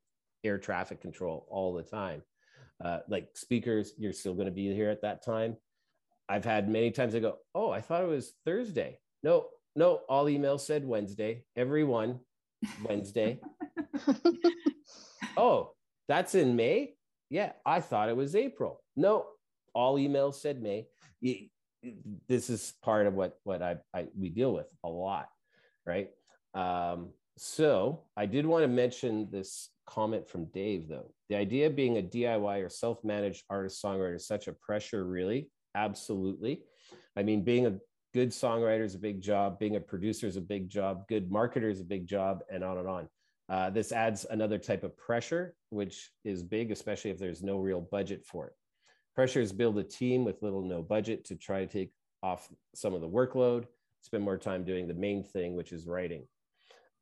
[0.42, 2.22] air traffic control all the time
[2.84, 5.56] uh, like speakers you're still going to be here at that time
[6.28, 10.26] i've had many times i go oh i thought it was thursday no no all
[10.26, 12.18] emails said wednesday everyone
[12.84, 13.38] wednesday
[15.36, 15.72] oh
[16.08, 16.94] that's in may
[17.30, 18.82] yeah, I thought it was April.
[18.96, 19.26] No,
[19.72, 20.88] all emails said May.
[22.28, 25.28] This is part of what what I, I we deal with a lot,
[25.86, 26.10] right?
[26.54, 31.14] Um, so I did want to mention this comment from Dave though.
[31.30, 35.48] The idea of being a DIY or self-managed artist songwriter is such a pressure, really.
[35.76, 36.64] Absolutely.
[37.16, 37.78] I mean, being a
[38.12, 39.60] good songwriter is a big job.
[39.60, 41.06] Being a producer is a big job.
[41.08, 43.08] Good marketer is a big job, and on and on.
[43.48, 47.80] Uh, this adds another type of pressure, which is big, especially if there's no real
[47.80, 48.52] budget for it.
[49.14, 51.92] Pressures build a team with little no budget to try to take
[52.24, 53.66] off some of the workload,
[54.00, 56.26] spend more time doing the main thing, which is writing.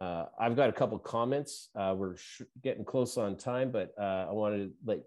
[0.00, 1.70] Uh, I've got a couple comments.
[1.74, 2.14] Uh, we're
[2.62, 5.00] getting close on time, but uh, I wanted to let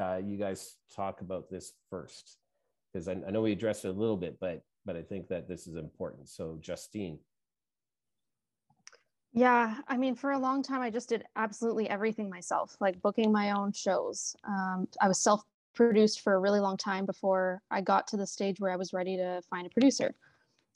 [0.00, 2.38] uh, you guys talk about this first
[2.92, 5.48] because I, I know we addressed it a little bit, but but I think that
[5.48, 6.28] this is important.
[6.28, 7.18] So, Justine.
[9.32, 13.30] Yeah, I mean, for a long time, I just did absolutely everything myself, like booking
[13.30, 14.34] my own shows.
[14.46, 15.42] Um, I was self
[15.74, 18.92] produced for a really long time before I got to the stage where I was
[18.92, 20.14] ready to find a producer,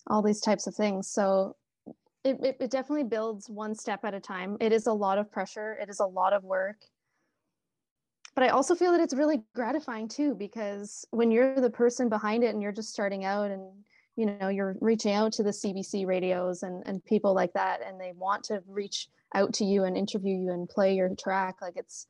[0.08, 1.08] all these types of things.
[1.08, 1.56] So
[2.24, 4.56] it, it, it definitely builds one step at a time.
[4.60, 6.76] It is a lot of pressure, it is a lot of work.
[8.34, 12.44] But I also feel that it's really gratifying too, because when you're the person behind
[12.44, 13.62] it and you're just starting out and
[14.16, 17.98] you know you're reaching out to the cbc radios and, and people like that and
[17.98, 21.72] they want to reach out to you and interview you and play your track like
[21.76, 22.08] it's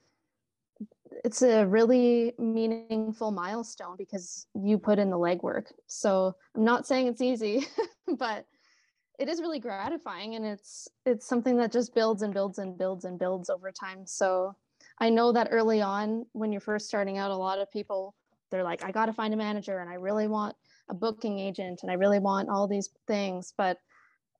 [1.24, 5.66] it's a really meaningful milestone because you put in the legwork.
[5.86, 7.66] So I'm not saying it's easy,
[8.18, 8.46] but
[9.22, 13.04] it is really gratifying and it's it's something that just builds and builds and builds
[13.04, 14.04] and builds over time.
[14.04, 14.56] So
[14.98, 18.16] I know that early on when you're first starting out a lot of people
[18.50, 20.56] they're like I got to find a manager and I really want
[20.88, 23.78] a booking agent and I really want all these things, but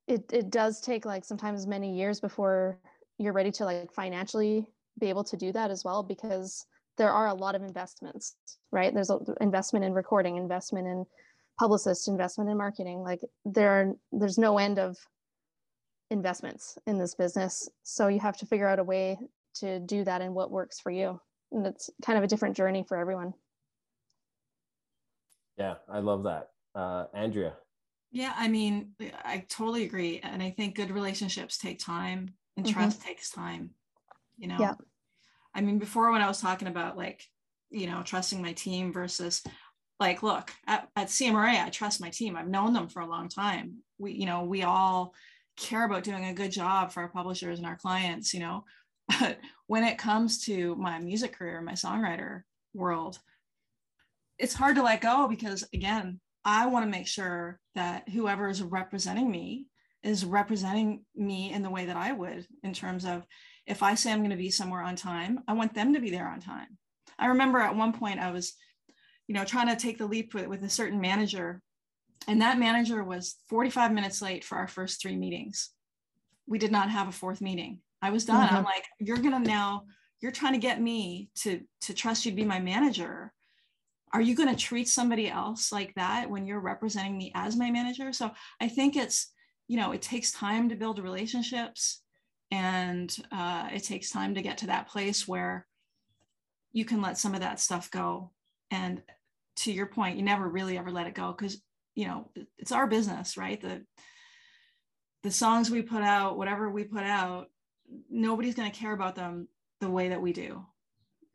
[0.09, 2.81] it it does take like sometimes many years before
[3.19, 4.67] you're ready to like financially
[4.99, 6.67] be able to do that as well because
[6.99, 8.37] there are a lot of investments
[8.73, 11.07] right there's an investment in recording investment in
[11.59, 14.97] publicist investment in marketing like there are there's no end of
[16.13, 17.69] investments in this business.
[17.83, 19.19] So you have to figure out a way
[19.55, 21.19] to do that and what works for you.
[21.51, 23.35] And it's kind of a different journey for everyone.
[25.59, 26.51] Yeah i love that.
[26.75, 27.55] Uh, andrea.
[28.11, 28.93] Yeah i mean
[29.25, 30.21] i totally agree.
[30.23, 32.75] And i think good relationships take time and mm-hmm.
[32.75, 33.71] trust takes time
[34.39, 34.57] you know?
[34.59, 34.75] Yeah.
[35.55, 37.23] I mean before when i was talking about like
[37.71, 39.43] you know trusting my team versus
[40.01, 42.37] like look at, at cmrra i trust my team.
[42.37, 43.79] I've known them for a long time.
[43.99, 45.15] We you know we all
[45.57, 48.65] care about doing a good job for our publishers and our clients you know.
[49.21, 52.43] But when it comes to my music career my songwriter
[52.75, 53.19] world
[54.39, 58.63] it's hard to let go because again i want to make sure that whoever is
[58.63, 59.67] representing me
[60.03, 63.27] is representing me in the way that i would in terms of
[63.67, 66.11] if I say I'm going to be somewhere on time, I want them to be
[66.11, 66.79] there on time.
[67.19, 68.55] I remember at one point I was,
[69.33, 71.63] you know, trying to take the leap with, with a certain manager,
[72.29, 75.71] and that manager was 45 minutes late for our first three meetings.
[76.47, 77.79] We did not have a fourth meeting.
[78.03, 78.47] I was done.
[78.47, 78.57] Mm-hmm.
[78.57, 79.85] I'm like, you're going to now,
[80.21, 83.33] you're trying to get me to to trust you to be my manager.
[84.13, 87.71] Are you going to treat somebody else like that when you're representing me as my
[87.71, 88.13] manager?
[88.13, 89.33] So I think it's,
[89.67, 92.03] you know, it takes time to build relationships
[92.51, 95.67] and uh, it takes time to get to that place where
[96.75, 98.31] you can let some of that stuff go
[98.73, 99.03] and
[99.57, 101.61] to your point you never really ever let it go because
[101.95, 103.85] you know it's our business right the
[105.23, 107.49] the songs we put out whatever we put out
[108.11, 109.47] nobody's going to care about them
[109.81, 110.65] the way that we do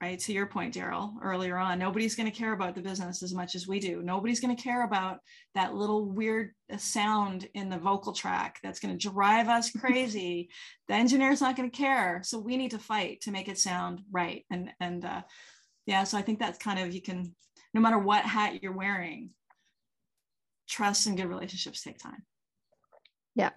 [0.01, 0.19] right?
[0.19, 3.55] To your point, Darryl, earlier on, nobody's going to care about the business as much
[3.55, 4.03] as we do.
[4.03, 5.19] Nobody's going to care about
[5.55, 10.49] that little weird uh, sound in the vocal track that's going to drive us crazy.
[10.87, 12.21] the engineer's not going to care.
[12.23, 14.45] So we need to fight to make it sound right.
[14.51, 15.21] And, and, uh,
[15.87, 17.33] yeah, so I think that's kind of, you can,
[17.73, 19.31] no matter what hat you're wearing,
[20.67, 22.23] trust and good relationships take time.
[23.35, 23.51] Yeah,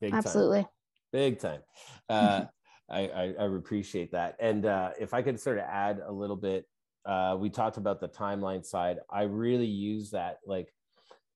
[0.00, 0.62] Big absolutely.
[0.62, 0.70] Time.
[1.12, 1.60] Big time.
[2.08, 2.44] Uh,
[2.90, 4.36] I, I, I appreciate that.
[4.40, 6.66] And uh, if I could sort of add a little bit,
[7.06, 8.98] uh, we talked about the timeline side.
[9.10, 10.72] I really use that like,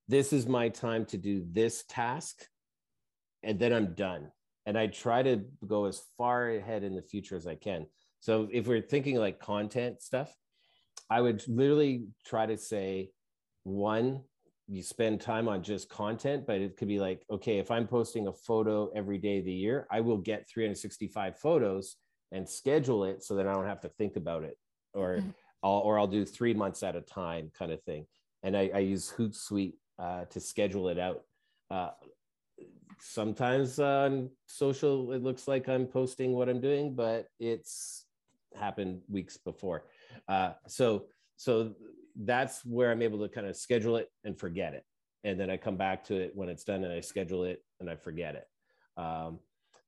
[0.09, 2.47] this is my time to do this task,
[3.43, 4.31] and then I'm done.
[4.65, 7.87] And I try to go as far ahead in the future as I can.
[8.21, 10.35] So if we're thinking like content stuff,
[11.11, 13.11] I would literally try to say,
[13.65, 14.23] one,
[14.69, 18.27] you spend time on just content, but it could be like, okay, if I'm posting
[18.27, 21.97] a photo every day of the year, I will get 365 photos
[22.33, 24.59] and schedule it so that I don't have to think about it,
[24.93, 25.31] or mm-hmm.
[25.63, 28.07] I'll or I'll do three months at a time, kind of thing.
[28.43, 31.23] And I, I use Hootsuite uh, to schedule it out.
[31.71, 31.91] Uh,
[33.01, 38.05] sometimes on social, it looks like I'm posting what I'm doing, but it's
[38.55, 39.85] happened weeks before.
[40.29, 41.07] Uh, so
[41.37, 41.75] so
[42.25, 44.85] that's where I'm able to kind of schedule it and forget it.
[45.25, 47.89] And then I come back to it when it's done and I schedule it and
[47.89, 48.47] I forget it.
[49.01, 49.39] Um,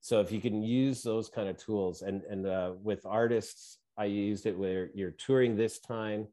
[0.00, 4.04] so if you can use those kind of tools and, and uh, with artists, I
[4.04, 6.26] used it where you're touring this time,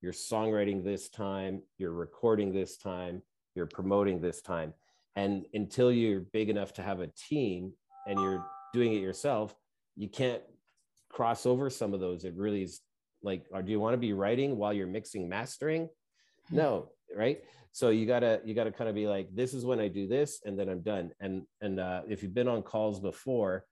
[0.00, 3.22] you're songwriting this time, you're recording this time,
[3.54, 4.74] you're promoting this time.
[5.14, 7.72] And until you're big enough to have a team
[8.06, 9.54] and you're doing it yourself,
[9.94, 10.42] you can't
[11.10, 12.24] cross over some of those.
[12.24, 12.80] It really is
[13.22, 15.88] like or do you want to be writing while you're mixing mastering?
[16.48, 16.56] Hmm.
[16.56, 17.42] no right?
[17.72, 20.40] So you gotta you gotta kind of be like this is when i do this
[20.44, 21.12] and then i'm done.
[21.20, 23.64] And and uh, if you've been on calls before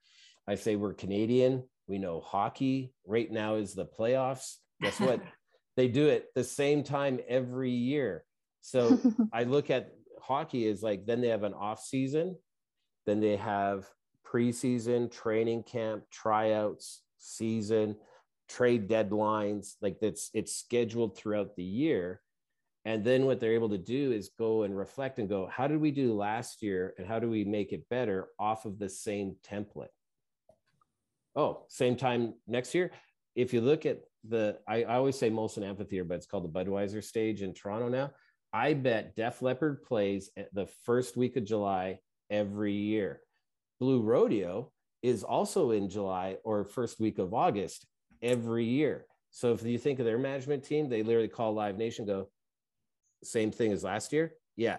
[0.48, 4.56] i say we're canadian we know hockey right now is the playoffs.
[4.80, 5.20] Guess what?
[5.76, 8.24] They do it the same time every year.
[8.60, 8.98] So
[9.32, 12.36] i look at hockey is like then they have an off season
[13.06, 13.88] then they have
[14.24, 17.96] preseason training camp tryouts season
[18.50, 22.20] trade deadlines like that's it's scheduled throughout the year.
[22.84, 25.80] And then what they're able to do is go and reflect and go how did
[25.80, 29.36] we do last year and how do we make it better off of the same
[29.48, 29.94] template?
[31.36, 32.90] Oh same time next year?
[33.36, 36.64] If you look at the i, I always say molson amphitheater but it's called the
[36.64, 38.10] budweiser stage in toronto now.
[38.52, 43.20] I bet def leppard plays at the first week of july every year.
[43.78, 44.72] Blue rodeo
[45.02, 47.86] is also in july or first week of august
[48.22, 49.06] every year.
[49.30, 52.28] So if you think of their management team, they literally call Live Nation, go,
[53.22, 54.32] same thing as last year.
[54.56, 54.78] Yeah,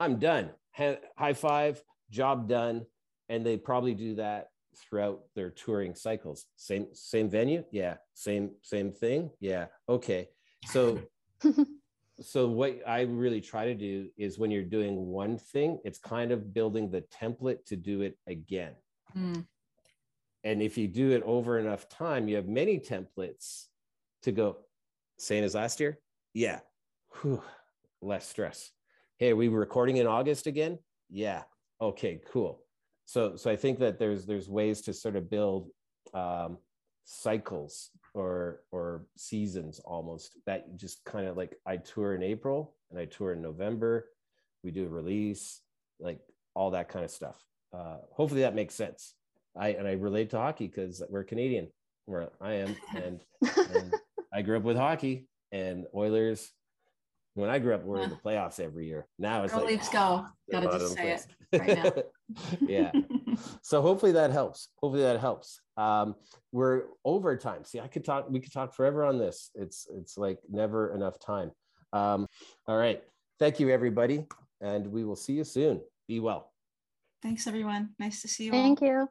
[0.00, 0.50] I'm done.
[0.72, 2.86] High five, job done.
[3.28, 6.46] And they probably do that throughout their touring cycles.
[6.56, 7.96] Same same venue, yeah.
[8.14, 9.66] Same same thing, yeah.
[9.88, 10.28] Okay.
[10.66, 11.00] So
[12.20, 16.32] so what I really try to do is when you're doing one thing, it's kind
[16.32, 18.72] of building the template to do it again.
[19.16, 19.46] Mm.
[20.44, 23.64] And if you do it over enough time, you have many templates
[24.22, 24.58] to go.
[25.18, 25.98] Same as last year,
[26.34, 26.60] yeah.
[27.22, 27.42] Whew.
[28.02, 28.70] Less stress.
[29.18, 30.78] Hey, are we recording in August again?
[31.08, 31.42] Yeah.
[31.80, 32.64] Okay, cool
[33.04, 35.70] so so i think that there's there's ways to sort of build
[36.14, 36.58] um,
[37.04, 42.98] cycles or or seasons almost that just kind of like i tour in april and
[42.98, 44.06] i tour in november
[44.62, 45.60] we do a release
[46.00, 46.20] like
[46.54, 49.14] all that kind of stuff uh, hopefully that makes sense
[49.56, 51.68] i and i relate to hockey because we're canadian
[52.06, 53.20] where i am and,
[53.74, 53.94] and
[54.32, 56.52] i grew up with hockey and oilers
[57.34, 59.06] when I grew up, we're in the playoffs every year.
[59.18, 60.24] Now it's go like Leafs go.
[60.50, 61.26] Gotta just say it
[61.58, 61.92] right now.
[62.60, 62.92] yeah.
[63.60, 64.68] so hopefully that helps.
[64.80, 65.60] Hopefully that helps.
[65.76, 66.14] Um,
[66.52, 67.64] we're overtime.
[67.64, 68.30] See, I could talk.
[68.30, 69.50] We could talk forever on this.
[69.54, 71.50] It's it's like never enough time.
[71.92, 72.28] Um,
[72.68, 73.02] all right.
[73.40, 74.26] Thank you, everybody,
[74.60, 75.80] and we will see you soon.
[76.06, 76.52] Be well.
[77.20, 77.90] Thanks, everyone.
[77.98, 78.52] Nice to see you.
[78.52, 78.88] Thank all.
[78.88, 79.08] you.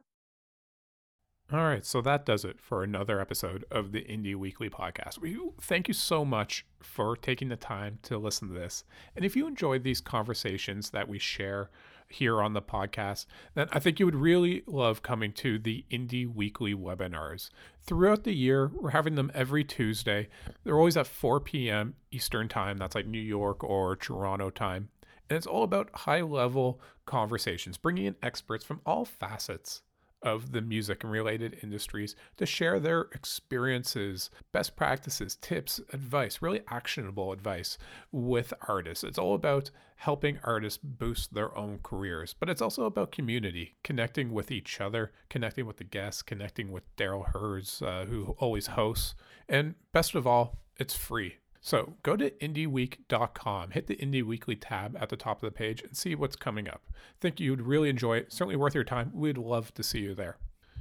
[1.52, 5.18] All right, so that does it for another episode of the Indie Weekly podcast.
[5.18, 8.82] We thank you so much for taking the time to listen to this.
[9.14, 11.70] And if you enjoyed these conversations that we share
[12.08, 16.26] here on the podcast, then I think you would really love coming to the Indie
[16.26, 17.50] Weekly webinars.
[17.82, 20.28] Throughout the year, we're having them every Tuesday.
[20.64, 21.94] They're always at 4 p.m.
[22.10, 22.78] Eastern Time.
[22.78, 24.88] That's like New York or Toronto time.
[25.28, 29.82] And it's all about high level conversations, bringing in experts from all facets
[30.24, 36.62] of the music and related industries to share their experiences, best practices, tips, advice, really
[36.68, 37.78] actionable advice
[38.10, 39.04] with artists.
[39.04, 44.32] It's all about helping artists boost their own careers, but it's also about community, connecting
[44.32, 49.14] with each other, connecting with the guests, connecting with Darryl Hurs, uh, who always hosts.
[49.48, 51.36] And best of all, it's free.
[51.64, 55.82] So go to indieweek.com, hit the Indie Weekly tab at the top of the page,
[55.82, 56.82] and see what's coming up.
[57.22, 58.34] think you'd really enjoy it.
[58.34, 59.10] Certainly worth your time.
[59.14, 60.36] We'd love to see you there.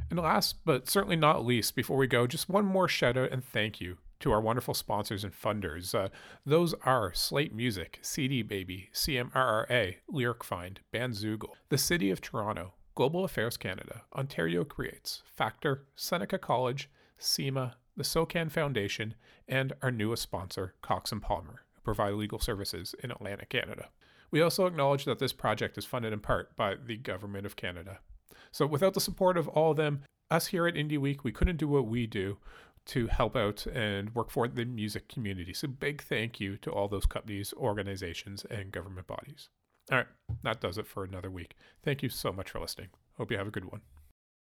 [0.10, 3.46] And last but certainly not least, before we go, just one more shout out and
[3.46, 5.96] thank you to our wonderful sponsors and funders.
[5.96, 6.10] Uh,
[6.46, 13.56] those are Slaight Music, CD Baby, CMRRA, LyricFind, Bandzoogle, the City of Toronto, Global Affairs
[13.56, 19.16] Canada, Ontario Creates, Factor, Seneca College, CIMA, the SOCAN Foundation,
[19.48, 23.89] and our newest sponsor, Cox and Palmer, who provide legal services in Atlantic, Canada.
[24.32, 28.00] We also acknowledge that this project is funded in part by the Government of Canada.
[28.52, 31.58] So without the support of all of them, us here at Indie Week, we couldn't
[31.58, 32.38] do what we do
[32.86, 35.54] to help out and work for the music community.
[35.54, 39.50] So big thank you to all those companies, organizations, and government bodies.
[39.91, 40.08] All right,
[40.44, 41.56] that does it for another week.
[41.84, 42.89] Thank you so much for listening.
[43.18, 43.82] Hope you have a good one.